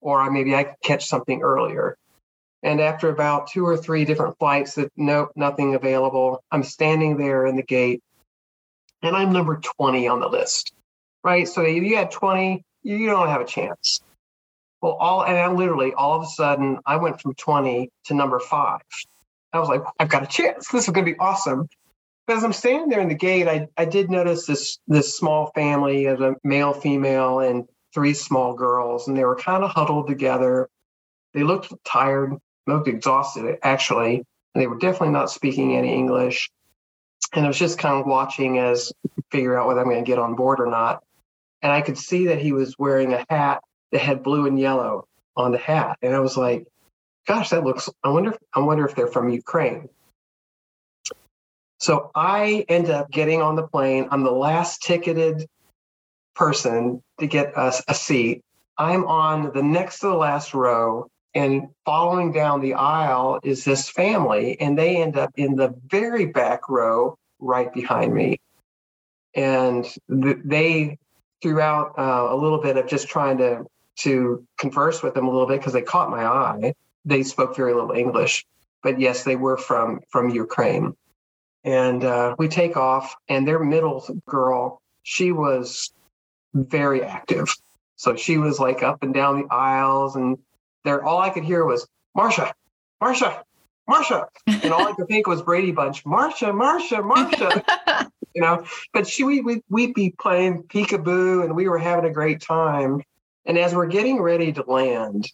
or 0.00 0.30
maybe 0.30 0.54
I 0.54 0.64
could 0.64 0.80
catch 0.82 1.06
something 1.06 1.42
earlier. 1.42 1.96
And 2.62 2.80
after 2.80 3.08
about 3.08 3.48
two 3.48 3.66
or 3.66 3.76
three 3.76 4.04
different 4.04 4.38
flights 4.38 4.74
that 4.74 4.90
nope, 4.96 5.30
nothing 5.36 5.74
available, 5.74 6.42
I'm 6.50 6.62
standing 6.62 7.16
there 7.16 7.46
in 7.46 7.56
the 7.56 7.62
gate 7.62 8.02
and 9.02 9.14
I'm 9.14 9.32
number 9.32 9.60
20 9.76 10.08
on 10.08 10.20
the 10.20 10.28
list, 10.28 10.72
right? 11.24 11.46
So 11.46 11.62
if 11.62 11.82
you 11.82 11.96
had 11.96 12.10
20, 12.10 12.64
you 12.82 13.06
don't 13.06 13.28
have 13.28 13.40
a 13.40 13.46
chance. 13.46 14.00
Well, 14.80 14.92
all, 14.92 15.24
and 15.24 15.36
I 15.36 15.50
literally 15.50 15.92
all 15.94 16.16
of 16.16 16.22
a 16.22 16.26
sudden, 16.26 16.78
I 16.86 16.96
went 16.96 17.20
from 17.20 17.34
20 17.34 17.90
to 18.06 18.14
number 18.14 18.38
five. 18.38 18.82
I 19.52 19.58
was 19.58 19.68
like, 19.68 19.82
I've 19.98 20.08
got 20.08 20.22
a 20.22 20.26
chance. 20.26 20.68
This 20.68 20.86
is 20.86 20.90
going 20.90 21.06
to 21.06 21.12
be 21.12 21.18
awesome. 21.18 21.68
But 22.26 22.36
as 22.36 22.44
I'm 22.44 22.52
standing 22.52 22.88
there 22.88 23.00
in 23.00 23.08
the 23.08 23.14
gate, 23.14 23.48
I, 23.48 23.68
I 23.76 23.84
did 23.84 24.10
notice 24.10 24.46
this 24.46 24.78
this 24.88 25.16
small 25.16 25.52
family 25.54 26.06
of 26.06 26.20
a 26.20 26.34
male, 26.42 26.72
female, 26.72 27.38
and 27.40 27.68
three 27.94 28.14
small 28.14 28.54
girls, 28.54 29.08
and 29.08 29.16
they 29.16 29.24
were 29.24 29.36
kind 29.36 29.62
of 29.62 29.70
huddled 29.70 30.08
together. 30.08 30.68
They 31.34 31.44
looked 31.44 31.72
tired, 31.84 32.34
looked 32.66 32.88
exhausted, 32.88 33.58
actually. 33.62 34.16
And 34.16 34.62
they 34.62 34.66
were 34.66 34.78
definitely 34.78 35.10
not 35.10 35.30
speaking 35.30 35.76
any 35.76 35.94
English. 35.94 36.50
And 37.32 37.44
I 37.44 37.48
was 37.48 37.58
just 37.58 37.78
kind 37.78 38.00
of 38.00 38.06
watching 38.06 38.58
as 38.58 38.92
figure 39.30 39.58
out 39.58 39.66
whether 39.66 39.80
I'm 39.80 39.86
going 39.86 40.04
to 40.04 40.08
get 40.08 40.18
on 40.18 40.34
board 40.34 40.60
or 40.60 40.66
not. 40.66 41.02
And 41.62 41.72
I 41.72 41.80
could 41.80 41.98
see 41.98 42.26
that 42.26 42.40
he 42.40 42.52
was 42.52 42.78
wearing 42.78 43.12
a 43.12 43.24
hat 43.28 43.62
that 43.92 44.00
had 44.00 44.22
blue 44.22 44.46
and 44.46 44.58
yellow 44.58 45.06
on 45.36 45.52
the 45.52 45.58
hat. 45.58 45.98
And 46.02 46.14
I 46.14 46.20
was 46.20 46.36
like, 46.36 46.66
gosh, 47.26 47.50
that 47.50 47.64
looks, 47.64 47.88
I 48.04 48.10
wonder, 48.10 48.36
I 48.54 48.60
wonder 48.60 48.86
if 48.86 48.94
they're 48.94 49.06
from 49.06 49.28
Ukraine. 49.30 49.88
So 51.78 52.10
I 52.14 52.64
end 52.68 52.88
up 52.90 53.10
getting 53.10 53.42
on 53.42 53.56
the 53.56 53.66
plane. 53.66 54.08
I'm 54.10 54.22
the 54.22 54.30
last 54.30 54.82
ticketed 54.82 55.46
person 56.34 57.02
to 57.20 57.26
get 57.26 57.56
us 57.56 57.82
a 57.88 57.94
seat. 57.94 58.42
I'm 58.78 59.04
on 59.06 59.52
the 59.52 59.62
next 59.62 60.00
to 60.00 60.08
the 60.08 60.14
last 60.14 60.54
row, 60.54 61.08
and 61.34 61.68
following 61.84 62.32
down 62.32 62.60
the 62.60 62.74
aisle 62.74 63.40
is 63.42 63.64
this 63.64 63.88
family, 63.88 64.60
and 64.60 64.78
they 64.78 64.96
end 64.96 65.16
up 65.16 65.30
in 65.36 65.56
the 65.56 65.74
very 65.86 66.26
back 66.26 66.68
row 66.68 67.16
right 67.38 67.72
behind 67.72 68.14
me. 68.14 68.38
And 69.34 69.84
th- 70.10 70.38
they, 70.44 70.98
throughout 71.42 71.98
uh, 71.98 72.28
a 72.30 72.36
little 72.36 72.60
bit 72.60 72.76
of 72.76 72.86
just 72.86 73.08
trying 73.08 73.38
to 73.38 73.64
to 73.96 74.46
converse 74.58 75.02
with 75.02 75.14
them 75.14 75.26
a 75.26 75.30
little 75.30 75.46
bit 75.46 75.58
because 75.58 75.72
they 75.72 75.82
caught 75.82 76.10
my 76.10 76.24
eye. 76.24 76.74
They 77.04 77.22
spoke 77.22 77.56
very 77.56 77.72
little 77.72 77.92
English, 77.92 78.44
but 78.82 79.00
yes, 79.00 79.24
they 79.24 79.36
were 79.36 79.56
from 79.56 80.00
from 80.10 80.30
Ukraine. 80.30 80.94
And 81.64 82.04
uh, 82.04 82.36
we 82.38 82.48
take 82.48 82.76
off, 82.76 83.16
and 83.28 83.46
their 83.46 83.58
middle 83.58 84.06
girl, 84.28 84.80
she 85.02 85.32
was 85.32 85.92
very 86.54 87.02
active. 87.02 87.54
So 87.96 88.14
she 88.14 88.38
was 88.38 88.60
like 88.60 88.82
up 88.82 89.02
and 89.02 89.12
down 89.12 89.40
the 89.40 89.52
aisles, 89.52 90.16
and 90.16 90.38
there, 90.84 91.02
all 91.02 91.18
I 91.18 91.30
could 91.30 91.44
hear 91.44 91.64
was 91.64 91.88
Marsha, 92.16 92.52
Marsha, 93.02 93.42
Marsha, 93.88 94.26
and 94.46 94.72
all 94.72 94.86
I 94.86 94.92
could 94.92 95.08
think 95.08 95.26
was 95.26 95.42
Brady 95.42 95.72
Bunch, 95.72 96.04
Marcia, 96.04 96.52
Marcia, 96.52 97.02
Marcia. 97.02 97.64
you 98.36 98.42
know, 98.42 98.64
but 98.92 99.08
she 99.08 99.24
we 99.24 99.40
we 99.40 99.62
we'd 99.70 99.94
be 99.94 100.14
playing 100.20 100.64
peekaboo, 100.64 101.42
and 101.42 101.56
we 101.56 101.68
were 101.68 101.78
having 101.78 102.04
a 102.04 102.12
great 102.12 102.42
time. 102.42 103.02
And 103.46 103.56
as 103.56 103.74
we're 103.74 103.86
getting 103.86 104.20
ready 104.20 104.52
to 104.52 104.62
land, 104.70 105.32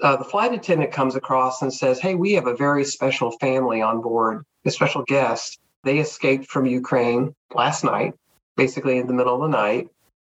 uh, 0.00 0.16
the 0.16 0.24
flight 0.24 0.54
attendant 0.54 0.92
comes 0.92 1.16
across 1.16 1.62
and 1.62 1.74
says, 1.74 1.98
Hey, 1.98 2.14
we 2.14 2.34
have 2.34 2.46
a 2.46 2.54
very 2.54 2.84
special 2.84 3.32
family 3.32 3.82
on 3.82 4.00
board, 4.00 4.44
a 4.64 4.70
special 4.70 5.02
guest. 5.02 5.58
They 5.82 5.98
escaped 5.98 6.46
from 6.46 6.64
Ukraine 6.66 7.34
last 7.52 7.82
night, 7.82 8.14
basically 8.56 8.98
in 8.98 9.08
the 9.08 9.14
middle 9.14 9.34
of 9.34 9.40
the 9.50 9.56
night, 9.56 9.88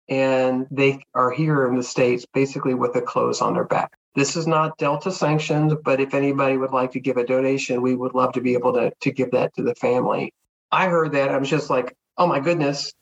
and 0.07 0.67
they 0.71 1.03
are 1.13 1.31
here 1.31 1.67
in 1.67 1.75
the 1.75 1.83
States 1.83 2.25
basically 2.33 2.75
with 2.75 2.93
the 2.93 3.01
clothes 3.01 3.41
on 3.41 3.55
their 3.55 3.65
back. 3.65 3.91
This 4.15 4.37
is 4.37 4.47
not 4.47 4.77
Delta 4.77 5.11
sanctioned, 5.11 5.75
but 5.83 5.99
if 5.99 6.13
anybody 6.13 6.55
would 6.55 6.71
like 6.71 6.93
to 6.93 6.99
give 7.01 7.17
a 7.17 7.25
donation, 7.25 7.81
we 7.81 7.95
would 7.95 8.15
love 8.15 8.31
to 8.33 8.41
be 8.41 8.53
able 8.53 8.71
to, 8.73 8.93
to 9.01 9.11
give 9.11 9.31
that 9.31 9.53
to 9.55 9.63
the 9.63 9.75
family. 9.75 10.31
I 10.71 10.87
heard 10.87 11.13
that. 11.13 11.29
I 11.29 11.37
was 11.37 11.49
just 11.49 11.69
like, 11.69 11.95
oh 12.17 12.27
my 12.27 12.39
goodness, 12.39 12.93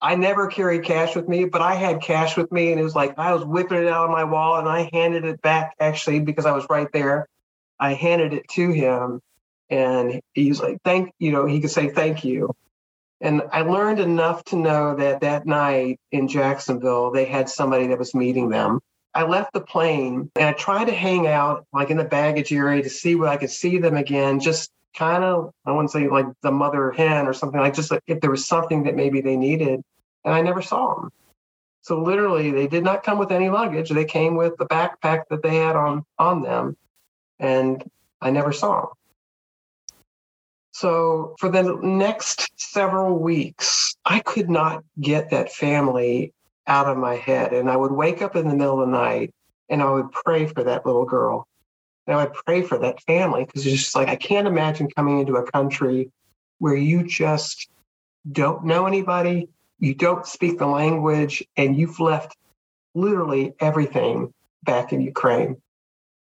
I 0.00 0.16
never 0.16 0.48
carried 0.48 0.84
cash 0.84 1.16
with 1.16 1.28
me, 1.28 1.46
but 1.46 1.62
I 1.62 1.74
had 1.74 2.02
cash 2.02 2.36
with 2.36 2.52
me, 2.52 2.70
and 2.70 2.80
it 2.80 2.84
was 2.84 2.94
like 2.94 3.18
I 3.18 3.32
was 3.32 3.44
whipping 3.44 3.78
it 3.78 3.88
out 3.88 4.04
of 4.04 4.10
my 4.10 4.24
wallet, 4.24 4.60
and 4.60 4.68
I 4.68 4.90
handed 4.92 5.24
it 5.24 5.40
back 5.40 5.74
actually 5.80 6.20
because 6.20 6.44
I 6.46 6.52
was 6.52 6.66
right 6.68 6.88
there. 6.92 7.26
I 7.80 7.94
handed 7.94 8.34
it 8.34 8.46
to 8.50 8.70
him, 8.70 9.20
and 9.70 10.20
he's 10.34 10.60
like, 10.60 10.78
"Thank 10.84 11.12
you." 11.18 11.32
Know 11.32 11.46
he 11.46 11.60
could 11.60 11.70
say 11.70 11.88
thank 11.88 12.24
you, 12.24 12.54
and 13.20 13.42
I 13.50 13.62
learned 13.62 14.00
enough 14.00 14.44
to 14.46 14.56
know 14.56 14.94
that 14.96 15.20
that 15.22 15.46
night 15.46 15.98
in 16.12 16.28
Jacksonville 16.28 17.10
they 17.10 17.24
had 17.24 17.48
somebody 17.48 17.86
that 17.86 17.98
was 17.98 18.14
meeting 18.14 18.50
them. 18.50 18.80
I 19.14 19.22
left 19.22 19.52
the 19.52 19.60
plane 19.60 20.30
and 20.36 20.48
I 20.48 20.52
tried 20.52 20.86
to 20.86 20.94
hang 20.94 21.26
out 21.28 21.66
like 21.72 21.90
in 21.90 21.96
the 21.96 22.04
baggage 22.04 22.52
area 22.52 22.82
to 22.82 22.90
see 22.90 23.14
where 23.14 23.28
I 23.28 23.36
could 23.36 23.50
see 23.50 23.78
them 23.78 23.96
again, 23.96 24.40
just 24.40 24.70
kind 24.94 25.24
of 25.24 25.52
I 25.66 25.72
wouldn't 25.72 25.90
say 25.90 26.08
like 26.08 26.26
the 26.42 26.50
mother 26.50 26.90
hen 26.92 27.26
or 27.26 27.32
something 27.32 27.60
like 27.60 27.74
just 27.74 27.90
like 27.90 28.02
if 28.06 28.20
there 28.20 28.30
was 28.30 28.46
something 28.46 28.84
that 28.84 28.94
maybe 28.94 29.20
they 29.20 29.36
needed 29.36 29.82
and 30.24 30.34
I 30.34 30.40
never 30.40 30.62
saw 30.62 30.94
them. 30.94 31.10
So 31.82 32.00
literally, 32.00 32.50
they 32.50 32.66
did 32.66 32.82
not 32.82 33.02
come 33.02 33.18
with 33.18 33.30
any 33.30 33.50
luggage. 33.50 33.90
They 33.90 34.06
came 34.06 34.36
with 34.36 34.56
the 34.56 34.66
backpack 34.66 35.24
that 35.28 35.42
they 35.42 35.56
had 35.56 35.76
on 35.76 36.04
on 36.18 36.42
them, 36.42 36.76
and 37.38 37.84
I 38.22 38.30
never 38.30 38.52
saw 38.52 38.80
them. 38.80 38.90
So 40.72 41.34
for 41.38 41.50
the 41.50 41.78
next 41.82 42.50
several 42.56 43.18
weeks, 43.18 43.94
I 44.04 44.20
could 44.20 44.48
not 44.48 44.82
get 45.00 45.30
that 45.30 45.52
family 45.52 46.32
out 46.66 46.86
of 46.86 46.96
my 46.96 47.16
head, 47.16 47.52
and 47.52 47.70
I 47.70 47.76
would 47.76 47.92
wake 47.92 48.22
up 48.22 48.34
in 48.34 48.48
the 48.48 48.54
middle 48.54 48.80
of 48.80 48.88
the 48.88 48.92
night 48.92 49.34
and 49.68 49.82
I 49.82 49.90
would 49.90 50.12
pray 50.12 50.46
for 50.46 50.64
that 50.64 50.86
little 50.86 51.04
girl. 51.04 51.46
And 52.06 52.16
I 52.16 52.24
would 52.24 52.34
pray 52.34 52.62
for 52.62 52.78
that 52.78 53.02
family 53.02 53.44
because 53.44 53.66
it's 53.66 53.76
just 53.76 53.94
like 53.94 54.08
I 54.08 54.16
can't 54.16 54.46
imagine 54.46 54.88
coming 54.94 55.20
into 55.20 55.36
a 55.36 55.50
country 55.50 56.10
where 56.58 56.76
you 56.76 57.06
just 57.06 57.68
don't 58.30 58.64
know 58.64 58.86
anybody, 58.86 59.48
you 59.78 59.94
don't 59.94 60.26
speak 60.26 60.58
the 60.58 60.66
language, 60.66 61.42
and 61.56 61.76
you've 61.76 62.00
left 62.00 62.36
literally 62.94 63.54
everything 63.60 64.32
back 64.62 64.92
in 64.92 65.00
Ukraine. 65.00 65.56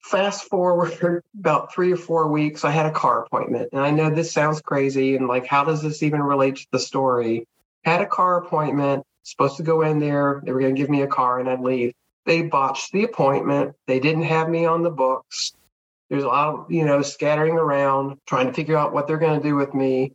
Fast 0.01 0.49
forward 0.49 1.23
about 1.39 1.73
three 1.73 1.93
or 1.93 1.97
four 1.97 2.29
weeks, 2.29 2.65
I 2.65 2.71
had 2.71 2.87
a 2.87 2.91
car 2.91 3.25
appointment. 3.25 3.71
And 3.73 3.81
I 3.81 3.91
know 3.91 4.11
this 4.11 4.33
sounds 4.33 4.61
crazy 4.61 5.17
and 5.17 5.29
like, 5.29 5.47
how 5.47 5.65
does 5.65 5.83
this 5.83 6.03
even 6.03 6.23
relate 6.23 6.57
to 6.57 6.67
the 6.73 6.79
story? 6.79 7.47
Had 7.85 8.01
a 8.01 8.07
car 8.07 8.39
appointment, 8.39 9.05
supposed 9.23 9.57
to 9.59 9.63
go 9.63 9.83
in 9.83 9.99
there. 9.99 10.43
They 10.45 10.53
were 10.53 10.61
going 10.61 10.75
to 10.75 10.81
give 10.81 10.91
me 10.91 11.03
a 11.03 11.07
car 11.07 11.41
and 11.41 11.49
I'd 11.49 11.61
leave. 11.61 11.95
They 12.27 12.43
botched 12.43 12.93
the 12.93 13.05
appointment. 13.05 13.75
They 13.87 14.01
didn't 14.01 14.25
have 14.25 14.49
me 14.49 14.65
on 14.65 14.83
the 14.83 14.91
books. 14.91 15.53
There's 16.11 16.25
a 16.25 16.29
lot 16.29 16.55
of, 16.55 16.71
you 16.71 16.85
know, 16.85 17.03
scattering 17.03 17.55
around, 17.55 18.19
trying 18.27 18.47
to 18.47 18.53
figure 18.53 18.77
out 18.77 18.93
what 18.93 19.07
they're 19.07 19.19
going 19.19 19.41
to 19.41 19.47
do 19.47 19.55
with 19.55 19.75
me. 19.75 20.13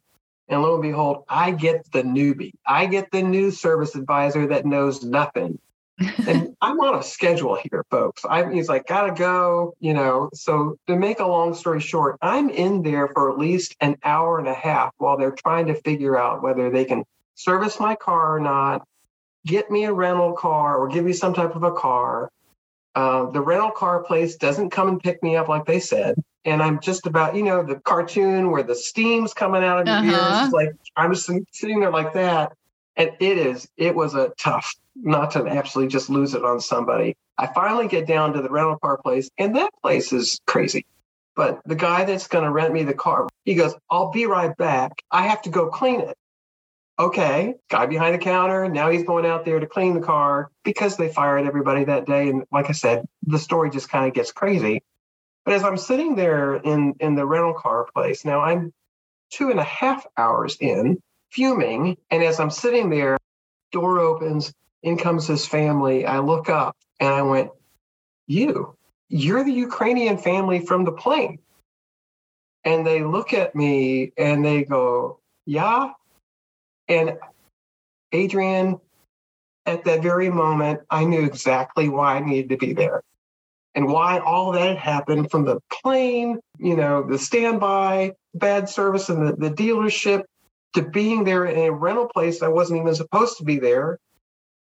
And 0.47 0.61
lo 0.61 0.73
and 0.73 0.81
behold, 0.81 1.25
I 1.29 1.51
get 1.51 1.91
the 1.91 2.01
newbie. 2.01 2.53
I 2.65 2.87
get 2.87 3.11
the 3.11 3.21
new 3.21 3.51
service 3.51 3.95
advisor 3.95 4.47
that 4.47 4.65
knows 4.65 5.03
nothing. 5.03 5.59
and 6.27 6.55
I'm 6.61 6.79
on 6.79 6.97
a 6.97 7.03
schedule 7.03 7.55
here, 7.55 7.83
folks. 7.91 8.23
I 8.23 8.49
he's 8.53 8.69
like, 8.69 8.87
gotta 8.87 9.13
go, 9.13 9.73
you 9.79 9.93
know. 9.93 10.29
So 10.33 10.77
to 10.87 10.95
make 10.95 11.19
a 11.19 11.27
long 11.27 11.53
story 11.53 11.81
short, 11.81 12.17
I'm 12.21 12.49
in 12.49 12.83
there 12.83 13.09
for 13.09 13.29
at 13.31 13.37
least 13.37 13.75
an 13.81 13.97
hour 14.03 14.39
and 14.39 14.47
a 14.47 14.53
half 14.53 14.93
while 14.97 15.17
they're 15.17 15.31
trying 15.31 15.67
to 15.67 15.75
figure 15.75 16.17
out 16.17 16.41
whether 16.41 16.69
they 16.69 16.85
can 16.85 17.03
service 17.35 17.79
my 17.79 17.95
car 17.95 18.35
or 18.35 18.39
not, 18.39 18.87
get 19.45 19.69
me 19.69 19.85
a 19.85 19.93
rental 19.93 20.33
car 20.33 20.77
or 20.77 20.87
give 20.87 21.03
me 21.03 21.13
some 21.13 21.33
type 21.33 21.55
of 21.55 21.63
a 21.63 21.71
car. 21.71 22.29
Uh, 22.95 23.29
the 23.31 23.41
rental 23.41 23.71
car 23.71 24.03
place 24.03 24.35
doesn't 24.35 24.71
come 24.71 24.87
and 24.87 24.99
pick 24.99 25.21
me 25.21 25.35
up 25.35 25.47
like 25.47 25.65
they 25.65 25.79
said 25.79 26.15
and 26.45 26.61
I'm 26.61 26.79
just 26.79 27.05
about, 27.05 27.35
you 27.35 27.43
know, 27.43 27.63
the 27.63 27.75
cartoon 27.75 28.51
where 28.51 28.63
the 28.63 28.75
steam's 28.75 29.33
coming 29.33 29.63
out 29.63 29.81
of 29.81 29.87
your 29.87 30.15
uh-huh. 30.15 30.43
ears. 30.43 30.53
Like 30.53 30.71
I'm 30.95 31.13
just 31.13 31.29
sitting 31.51 31.79
there 31.79 31.91
like 31.91 32.13
that. 32.13 32.53
And 32.95 33.11
it 33.19 33.37
is, 33.37 33.67
it 33.77 33.95
was 33.95 34.15
a 34.15 34.33
tough 34.37 34.75
not 34.95 35.31
to 35.31 35.47
actually 35.47 35.87
just 35.87 36.09
lose 36.09 36.33
it 36.33 36.43
on 36.43 36.59
somebody. 36.59 37.15
I 37.37 37.47
finally 37.47 37.87
get 37.87 38.07
down 38.07 38.33
to 38.33 38.41
the 38.41 38.49
rental 38.49 38.77
car 38.77 38.97
place, 38.97 39.29
and 39.37 39.55
that 39.55 39.69
place 39.81 40.11
is 40.11 40.41
crazy. 40.45 40.85
But 41.35 41.61
the 41.65 41.75
guy 41.75 42.03
that's 42.03 42.27
going 42.27 42.43
to 42.43 42.51
rent 42.51 42.73
me 42.73 42.83
the 42.83 42.93
car, 42.93 43.29
he 43.45 43.55
goes, 43.55 43.73
I'll 43.89 44.11
be 44.11 44.25
right 44.25 44.55
back. 44.57 44.91
I 45.09 45.27
have 45.27 45.41
to 45.43 45.49
go 45.49 45.69
clean 45.69 46.01
it. 46.01 46.17
Okay, 46.99 47.55
guy 47.69 47.85
behind 47.85 48.13
the 48.13 48.19
counter. 48.19 48.67
Now 48.67 48.89
he's 48.89 49.03
going 49.03 49.25
out 49.25 49.45
there 49.45 49.59
to 49.59 49.65
clean 49.65 49.93
the 49.93 50.05
car 50.05 50.51
because 50.65 50.97
they 50.97 51.07
fired 51.07 51.47
everybody 51.47 51.85
that 51.85 52.05
day. 52.05 52.27
And 52.27 52.43
like 52.51 52.67
I 52.69 52.73
said, 52.73 53.05
the 53.23 53.39
story 53.39 53.69
just 53.69 53.89
kind 53.89 54.05
of 54.05 54.13
gets 54.13 54.33
crazy. 54.33 54.83
But 55.45 55.53
as 55.53 55.63
I'm 55.63 55.77
sitting 55.77 56.15
there 56.15 56.55
in, 56.55 56.95
in 56.99 57.15
the 57.15 57.25
rental 57.25 57.53
car 57.53 57.87
place, 57.93 58.25
now 58.25 58.41
I'm 58.41 58.73
two 59.31 59.49
and 59.49 59.61
a 59.61 59.63
half 59.63 60.05
hours 60.17 60.57
in, 60.59 61.01
fuming. 61.31 61.95
And 62.11 62.21
as 62.21 62.39
I'm 62.39 62.51
sitting 62.51 62.89
there, 62.89 63.17
door 63.71 63.99
opens, 63.99 64.53
in 64.83 64.97
comes 64.97 65.27
this 65.27 65.45
family. 65.45 66.05
I 66.05 66.19
look 66.19 66.49
up 66.49 66.75
and 66.99 67.09
I 67.09 67.21
went, 67.21 67.51
You, 68.27 68.75
you're 69.07 69.45
the 69.45 69.53
Ukrainian 69.53 70.17
family 70.17 70.65
from 70.65 70.83
the 70.83 70.91
plane. 70.91 71.39
And 72.65 72.85
they 72.85 73.03
look 73.03 73.33
at 73.33 73.55
me 73.55 74.11
and 74.17 74.43
they 74.43 74.65
go, 74.65 75.21
Yeah. 75.45 75.91
And 76.89 77.17
Adrienne, 78.13 78.79
at 79.65 79.85
that 79.85 80.01
very 80.01 80.29
moment, 80.29 80.81
I 80.89 81.05
knew 81.05 81.23
exactly 81.23 81.87
why 81.87 82.15
I 82.15 82.19
needed 82.19 82.49
to 82.49 82.57
be 82.57 82.73
there 82.73 83.03
and 83.75 83.87
why 83.87 84.19
all 84.19 84.51
that 84.53 84.77
happened 84.77 85.29
from 85.29 85.45
the 85.45 85.59
plane, 85.71 86.39
you 86.57 86.75
know, 86.75 87.03
the 87.03 87.19
standby, 87.19 88.13
bad 88.33 88.67
service 88.67 89.09
and 89.09 89.27
the, 89.27 89.35
the 89.35 89.51
dealership 89.51 90.23
to 90.73 90.81
being 90.81 91.23
there 91.23 91.45
in 91.45 91.57
a 91.59 91.71
rental 91.71 92.07
place 92.07 92.41
I 92.41 92.47
wasn't 92.47 92.81
even 92.81 92.95
supposed 92.95 93.37
to 93.37 93.43
be 93.43 93.59
there. 93.59 93.99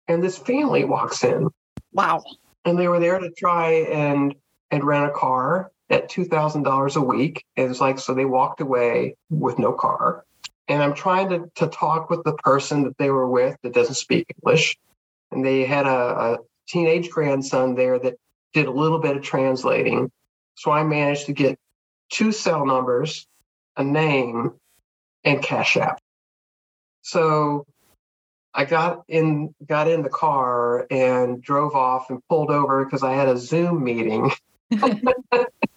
And 0.07 0.23
this 0.23 0.37
family 0.37 0.83
walks 0.83 1.23
in. 1.23 1.49
Wow. 1.93 2.23
And 2.65 2.77
they 2.77 2.87
were 2.87 2.99
there 2.99 3.19
to 3.19 3.31
try 3.31 3.71
and 3.91 4.35
and 4.69 4.83
rent 4.83 5.09
a 5.09 5.11
car 5.11 5.71
at 5.89 6.09
two 6.09 6.25
thousand 6.25 6.63
dollars 6.63 6.95
a 6.95 7.01
week. 7.01 7.43
And 7.57 7.69
it's 7.69 7.81
like 7.81 7.99
so 7.99 8.13
they 8.13 8.25
walked 8.25 8.61
away 8.61 9.15
with 9.29 9.59
no 9.59 9.73
car. 9.73 10.25
And 10.67 10.81
I'm 10.81 10.93
trying 10.93 11.29
to 11.29 11.51
to 11.55 11.67
talk 11.67 12.09
with 12.09 12.23
the 12.23 12.33
person 12.33 12.83
that 12.83 12.97
they 12.97 13.09
were 13.09 13.27
with 13.27 13.57
that 13.63 13.73
doesn't 13.73 13.95
speak 13.95 14.27
English. 14.37 14.77
And 15.31 15.45
they 15.45 15.65
had 15.65 15.85
a, 15.85 15.89
a 15.89 16.37
teenage 16.67 17.09
grandson 17.09 17.75
there 17.75 17.99
that 17.99 18.15
did 18.53 18.67
a 18.67 18.71
little 18.71 18.99
bit 18.99 19.17
of 19.17 19.23
translating. 19.23 20.11
So 20.55 20.71
I 20.71 20.83
managed 20.83 21.27
to 21.27 21.33
get 21.33 21.57
two 22.09 22.31
cell 22.31 22.65
numbers, 22.65 23.27
a 23.77 23.83
name, 23.83 24.53
and 25.23 25.41
Cash 25.41 25.77
App. 25.77 25.99
So 27.01 27.65
I 28.53 28.65
got 28.65 29.03
in 29.07 29.55
got 29.65 29.87
in 29.87 30.03
the 30.03 30.09
car 30.09 30.85
and 30.91 31.41
drove 31.41 31.75
off 31.75 32.09
and 32.09 32.21
pulled 32.27 32.51
over 32.51 32.83
because 32.83 33.03
I 33.03 33.13
had 33.13 33.29
a 33.29 33.37
Zoom 33.37 33.83
meeting. 33.83 34.31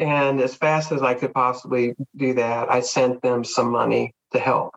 and 0.00 0.40
as 0.40 0.54
fast 0.54 0.92
as 0.92 1.02
I 1.02 1.12
could 1.12 1.34
possibly 1.34 1.94
do 2.16 2.32
that, 2.34 2.70
I 2.70 2.80
sent 2.80 3.20
them 3.20 3.44
some 3.44 3.70
money 3.70 4.14
to 4.32 4.38
help. 4.38 4.74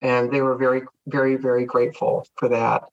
And 0.00 0.32
they 0.32 0.40
were 0.40 0.56
very, 0.56 0.82
very, 1.06 1.36
very 1.36 1.66
grateful 1.66 2.26
for 2.36 2.48
that. 2.48 2.84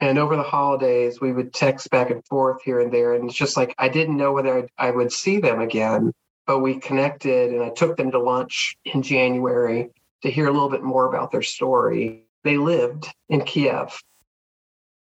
And 0.00 0.16
over 0.16 0.36
the 0.36 0.44
holidays, 0.44 1.20
we 1.20 1.32
would 1.32 1.52
text 1.52 1.90
back 1.90 2.10
and 2.10 2.24
forth 2.24 2.62
here 2.62 2.80
and 2.80 2.92
there. 2.92 3.14
And 3.14 3.24
it's 3.28 3.34
just 3.34 3.56
like 3.56 3.74
I 3.78 3.88
didn't 3.88 4.16
know 4.16 4.32
whether 4.32 4.68
I 4.78 4.92
would 4.92 5.12
see 5.12 5.40
them 5.40 5.60
again, 5.60 6.12
but 6.46 6.60
we 6.60 6.78
connected 6.78 7.52
and 7.52 7.64
I 7.64 7.70
took 7.70 7.96
them 7.96 8.12
to 8.12 8.20
lunch 8.20 8.76
in 8.84 9.02
January 9.02 9.90
to 10.22 10.30
hear 10.30 10.46
a 10.46 10.52
little 10.52 10.70
bit 10.70 10.84
more 10.84 11.06
about 11.06 11.32
their 11.32 11.42
story. 11.42 12.26
They 12.44 12.56
lived 12.56 13.08
in 13.28 13.44
Kiev. 13.44 14.00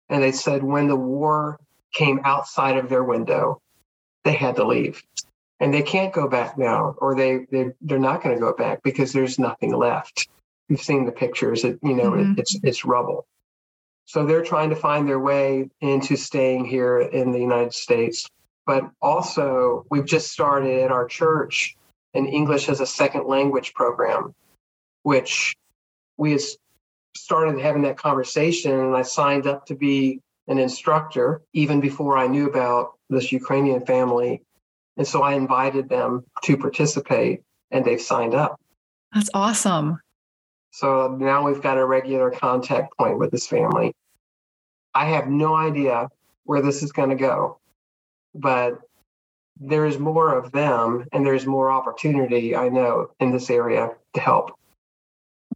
And 0.07 0.23
they 0.23 0.31
said 0.31 0.63
when 0.63 0.87
the 0.87 0.95
war 0.95 1.59
came 1.93 2.21
outside 2.23 2.77
of 2.77 2.87
their 2.87 3.03
window, 3.03 3.61
they 4.23 4.33
had 4.33 4.55
to 4.55 4.65
leave. 4.65 5.03
And 5.61 5.73
they 5.73 5.83
can't 5.83 6.11
go 6.11 6.27
back 6.27 6.57
now, 6.57 6.95
or 6.97 7.15
they, 7.15 7.45
they 7.51 7.67
they're 7.81 7.99
not 7.99 8.23
going 8.23 8.35
to 8.35 8.41
go 8.41 8.51
back 8.51 8.81
because 8.83 9.13
there's 9.13 9.37
nothing 9.37 9.73
left. 9.73 10.27
You've 10.67 10.81
seen 10.81 11.05
the 11.05 11.11
pictures. 11.11 11.63
It, 11.63 11.79
you 11.83 11.93
know, 11.93 12.11
mm-hmm. 12.11 12.31
it, 12.31 12.39
it's 12.39 12.59
it's 12.63 12.83
rubble. 12.83 13.27
So 14.05 14.25
they're 14.25 14.43
trying 14.43 14.71
to 14.71 14.75
find 14.75 15.07
their 15.07 15.19
way 15.19 15.69
into 15.79 16.17
staying 16.17 16.65
here 16.65 16.99
in 16.99 17.31
the 17.31 17.39
United 17.39 17.73
States. 17.73 18.27
But 18.65 18.89
also, 19.01 19.85
we've 19.91 20.05
just 20.05 20.31
started 20.31 20.81
at 20.81 20.91
our 20.91 21.05
church 21.05 21.75
an 22.15 22.25
English 22.25 22.67
as 22.67 22.81
a 22.81 22.85
second 22.85 23.27
language 23.27 23.73
program, 23.73 24.33
which 25.03 25.55
we 26.17 26.39
started 27.15 27.59
having 27.59 27.83
that 27.83 27.97
conversation. 27.97 28.71
And 28.71 28.95
I 28.95 29.03
signed 29.03 29.45
up 29.45 29.67
to 29.67 29.75
be 29.75 30.21
an 30.47 30.57
instructor 30.57 31.41
even 31.53 31.79
before 31.79 32.17
I 32.17 32.27
knew 32.27 32.47
about 32.47 32.93
this 33.11 33.31
Ukrainian 33.31 33.85
family. 33.85 34.41
And 34.97 35.07
so 35.07 35.23
I 35.23 35.33
invited 35.33 35.89
them 35.89 36.23
to 36.43 36.57
participate, 36.57 37.41
and 37.71 37.85
they've 37.85 38.01
signed 38.01 38.35
up. 38.35 38.59
That's 39.13 39.29
awesome. 39.33 39.99
So 40.71 41.17
now 41.19 41.45
we've 41.45 41.61
got 41.61 41.77
a 41.77 41.85
regular 41.85 42.31
contact 42.31 42.97
point 42.97 43.19
with 43.19 43.31
this 43.31 43.47
family. 43.47 43.93
I 44.93 45.05
have 45.05 45.27
no 45.27 45.55
idea 45.55 46.09
where 46.45 46.61
this 46.61 46.81
is 46.81 46.91
going 46.91 47.09
to 47.09 47.15
go, 47.15 47.59
but 48.33 48.79
there's 49.59 49.99
more 49.99 50.37
of 50.37 50.51
them 50.51 51.05
and 51.11 51.25
there's 51.25 51.45
more 51.45 51.69
opportunity, 51.69 52.55
I 52.55 52.69
know, 52.69 53.11
in 53.19 53.31
this 53.31 53.49
area 53.49 53.91
to 54.13 54.21
help. 54.21 54.51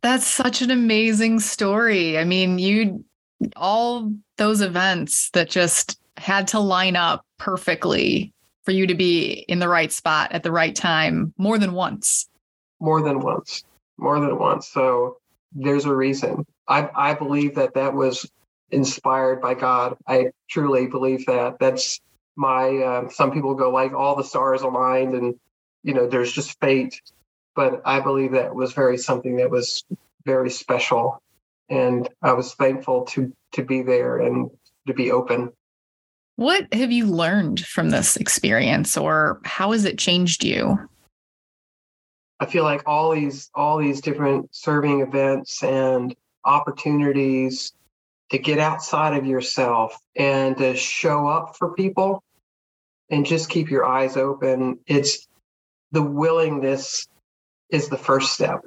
That's 0.02 0.28
such 0.28 0.62
an 0.62 0.70
amazing 0.70 1.40
story. 1.40 2.18
I 2.18 2.26
mean, 2.26 2.60
you, 2.60 3.04
all 3.56 4.14
those 4.38 4.62
events 4.62 5.30
that 5.32 5.50
just 5.50 6.00
had 6.18 6.48
to 6.50 6.60
line 6.60 6.96
up 6.96 7.26
perfectly 7.40 8.34
for 8.66 8.72
you 8.72 8.88
to 8.88 8.96
be 8.96 9.46
in 9.48 9.60
the 9.60 9.70
right 9.70 9.92
spot 9.92 10.32
at 10.32 10.44
the 10.44 10.52
right 10.52 10.76
time 10.76 11.34
more 11.38 11.58
than 11.58 11.74
once. 11.74 12.28
More 12.80 13.02
than 13.02 13.20
once 13.20 13.64
more 13.98 14.20
than 14.20 14.38
once. 14.38 14.68
So 14.68 15.18
there's 15.54 15.86
a 15.86 15.96
reason. 15.96 16.46
I, 16.68 16.90
I 16.96 17.14
believe 17.14 17.56
that 17.56 17.76
that 17.76 17.94
was 17.94 18.30
inspired 18.72 19.42
by 19.42 19.54
God. 19.54 19.98
I 20.08 20.32
truly 20.50 20.88
believe 20.88 21.26
that. 21.28 21.60
That's 21.60 22.02
my, 22.36 22.78
uh, 22.78 23.10
some 23.10 23.32
people 23.32 23.56
go 23.56 23.70
like 23.70 23.94
all 23.94 24.16
the 24.16 24.24
stars 24.24 24.62
aligned 24.62 25.14
and, 25.14 25.36
you 25.84 25.94
know, 25.94 26.08
there's 26.08 26.32
just 26.32 26.60
fate. 26.60 27.00
But 27.56 27.82
I 27.86 28.02
believe 28.02 28.32
that 28.34 28.54
was 28.54 28.74
very 28.74 28.98
something 28.98 29.38
that 29.38 29.50
was 29.50 29.86
very 30.26 30.50
special. 30.50 31.22
And 31.70 32.10
I 32.22 32.34
was 32.34 32.54
thankful 32.54 33.06
to 33.06 33.34
to 33.54 33.64
be 33.64 33.82
there 33.82 34.20
and 34.20 34.52
to 34.88 34.94
be 34.94 35.12
open. 35.12 35.52
What 36.38 36.74
have 36.74 36.92
you 36.92 37.06
learned 37.06 37.62
from 37.62 37.90
this 37.90 38.18
experience 38.18 38.98
or 38.98 39.40
how 39.46 39.72
has 39.72 39.86
it 39.86 39.98
changed 39.98 40.44
you? 40.44 40.78
I 42.40 42.46
feel 42.46 42.64
like 42.64 42.84
all 42.86 43.16
these 43.16 43.50
all 43.56 43.78
these 43.78 44.02
different 44.02 44.54
serving 44.54 45.00
events 45.00 45.64
and 45.64 46.14
opportunities 46.44 47.72
to 48.32 48.38
get 48.38 48.60
outside 48.60 49.16
of 49.16 49.26
yourself 49.26 49.98
and 50.16 50.58
to 50.58 50.76
show 50.76 51.28
up 51.28 51.56
for 51.58 51.74
people 51.74 52.24
and 53.10 53.26
just 53.26 53.50
keep 53.50 53.70
your 53.70 53.86
eyes 53.86 54.18
open. 54.18 54.80
It's 54.88 55.28
the 55.92 56.02
willingness 56.02 57.08
is 57.70 57.88
the 57.88 57.98
first 57.98 58.34
step. 58.34 58.66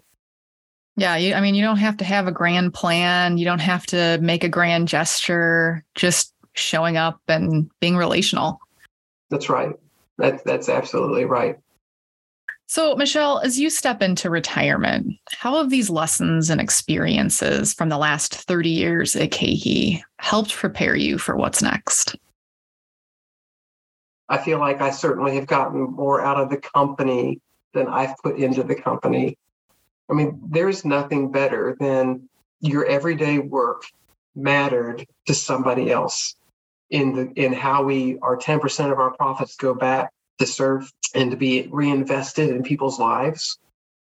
Yeah, 0.97 1.17
you, 1.17 1.35
I 1.35 1.41
mean, 1.41 1.55
you 1.55 1.63
don't 1.63 1.77
have 1.77 1.99
to 1.99 2.05
have 2.05 2.27
a 2.27 2.33
grand 2.33 2.73
plan. 2.75 3.39
You 3.39 3.45
don't 3.45 3.61
have 3.61 3.87
to 3.87 4.19
make 4.21 4.43
a 4.43 4.49
grand 4.49 4.89
gesture. 4.89 5.85
Just 5.95 6.33
showing 6.59 6.97
up 6.97 7.21
and 7.29 7.71
being 7.81 7.97
relational. 7.97 8.61
That's 9.31 9.49
right. 9.49 9.75
That, 10.19 10.45
that's 10.45 10.69
absolutely 10.69 11.25
right. 11.25 11.59
So, 12.67 12.95
Michelle, 12.97 13.39
as 13.39 13.59
you 13.59 13.71
step 13.71 14.03
into 14.03 14.29
retirement, 14.29 15.17
how 15.33 15.57
have 15.57 15.71
these 15.71 15.89
lessons 15.89 16.51
and 16.51 16.61
experiences 16.61 17.73
from 17.73 17.89
the 17.89 17.97
last 17.97 18.35
30 18.35 18.69
years 18.69 19.17
at 19.17 19.31
KeHE 19.31 20.03
helped 20.19 20.53
prepare 20.55 20.95
you 20.95 21.17
for 21.17 21.35
what's 21.35 21.63
next? 21.63 22.17
I 24.29 24.37
feel 24.37 24.59
like 24.59 24.83
I 24.83 24.91
certainly 24.91 25.35
have 25.37 25.47
gotten 25.47 25.81
more 25.81 26.21
out 26.21 26.39
of 26.39 26.51
the 26.51 26.59
company 26.59 27.41
than 27.73 27.89
I've 27.89 28.15
put 28.23 28.37
into 28.37 28.63
the 28.63 28.75
company. 28.75 29.39
I 30.11 30.13
mean, 30.13 30.39
there's 30.51 30.85
nothing 30.85 31.33
better 31.33 31.75
than 31.81 32.29
your 32.61 32.85
everyday 32.85 33.39
work 33.39 33.85
mattered 34.35 35.07
to 35.27 35.35
somebody 35.35 35.91
else 35.91 36.35
in 36.91 37.13
the 37.15 37.33
in 37.35 37.53
how 37.53 37.83
we 37.83 38.19
our 38.23 38.37
10% 38.37 38.93
of 38.93 38.99
our 38.99 39.15
profits 39.17 39.57
go 39.57 39.75
back 39.75 40.11
to 40.39 40.47
serve 40.47 40.91
and 41.15 41.31
to 41.31 41.37
be 41.37 41.69
reinvested 41.71 42.51
in 42.51 42.63
people's 42.63 42.99
lives. 42.99 43.59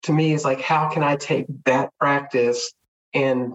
To 0.03 0.13
me 0.13 0.33
is 0.33 0.43
like 0.43 0.61
how 0.61 0.89
can 0.89 1.03
i 1.03 1.15
take 1.15 1.45
that 1.65 1.91
practice 1.99 2.71
and 3.13 3.53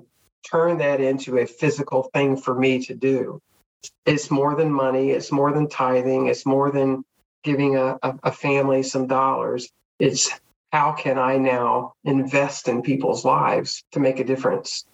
turn 0.50 0.78
that 0.78 1.00
into 1.00 1.38
a 1.38 1.46
physical 1.46 2.04
thing 2.14 2.36
for 2.36 2.54
me 2.54 2.84
to 2.86 2.94
do? 2.94 3.40
It's 4.06 4.30
more 4.30 4.54
than 4.54 4.72
money. 4.72 5.10
It's 5.10 5.32
more 5.32 5.52
than 5.52 5.68
tithing. 5.68 6.26
It's 6.26 6.44
more 6.44 6.70
than 6.70 7.02
giving 7.44 7.76
a, 7.76 7.98
a, 8.02 8.30
family 8.30 8.82
some 8.82 9.06
dollars. 9.06 9.70
It's 9.98 10.30
how 10.72 10.92
can 10.92 11.18
i 11.18 11.36
now 11.36 11.94
invest 12.04 12.68
in 12.68 12.82
people's 12.82 13.24
lives 13.24 13.82
to 13.92 14.00
make 14.00 14.20
a 14.20 14.24
difference? 14.24 14.84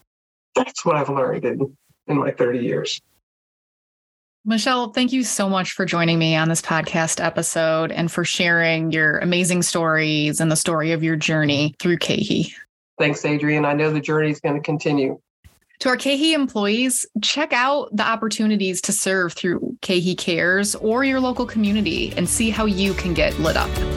That's 0.54 0.84
what 0.84 0.96
i've 0.96 1.10
learned 1.10 1.44
in, 1.44 1.76
in 2.06 2.18
my 2.18 2.30
30 2.30 2.60
years 2.60 3.00
Michelle, 4.48 4.92
thank 4.92 5.12
you 5.12 5.24
so 5.24 5.48
much 5.48 5.72
for 5.72 5.84
joining 5.84 6.20
me 6.20 6.36
on 6.36 6.48
this 6.48 6.62
podcast 6.62 7.22
episode 7.22 7.90
and 7.90 8.12
for 8.12 8.24
sharing 8.24 8.92
your 8.92 9.18
amazing 9.18 9.60
stories 9.60 10.40
and 10.40 10.52
the 10.52 10.56
story 10.56 10.92
of 10.92 11.02
your 11.02 11.16
journey 11.16 11.74
through 11.80 11.98
KeHE. 11.98 12.54
Thanks, 12.96 13.24
Adrienne. 13.24 13.64
I 13.64 13.72
know 13.72 13.90
the 13.90 14.00
journey 14.00 14.30
is 14.30 14.38
going 14.38 14.54
to 14.54 14.60
continue. 14.60 15.20
To 15.80 15.88
our 15.88 15.96
KeHE 15.96 16.32
employees, 16.32 17.04
check 17.22 17.52
out 17.52 17.88
the 17.94 18.04
opportunities 18.04 18.80
to 18.82 18.92
serve 18.92 19.32
through 19.32 19.76
KeHE 19.82 20.16
Cares 20.16 20.76
or 20.76 21.02
your 21.02 21.18
local 21.18 21.44
community 21.44 22.14
and 22.16 22.28
see 22.28 22.50
how 22.50 22.66
you 22.66 22.94
can 22.94 23.14
get 23.14 23.36
lit 23.40 23.56
up. 23.56 23.95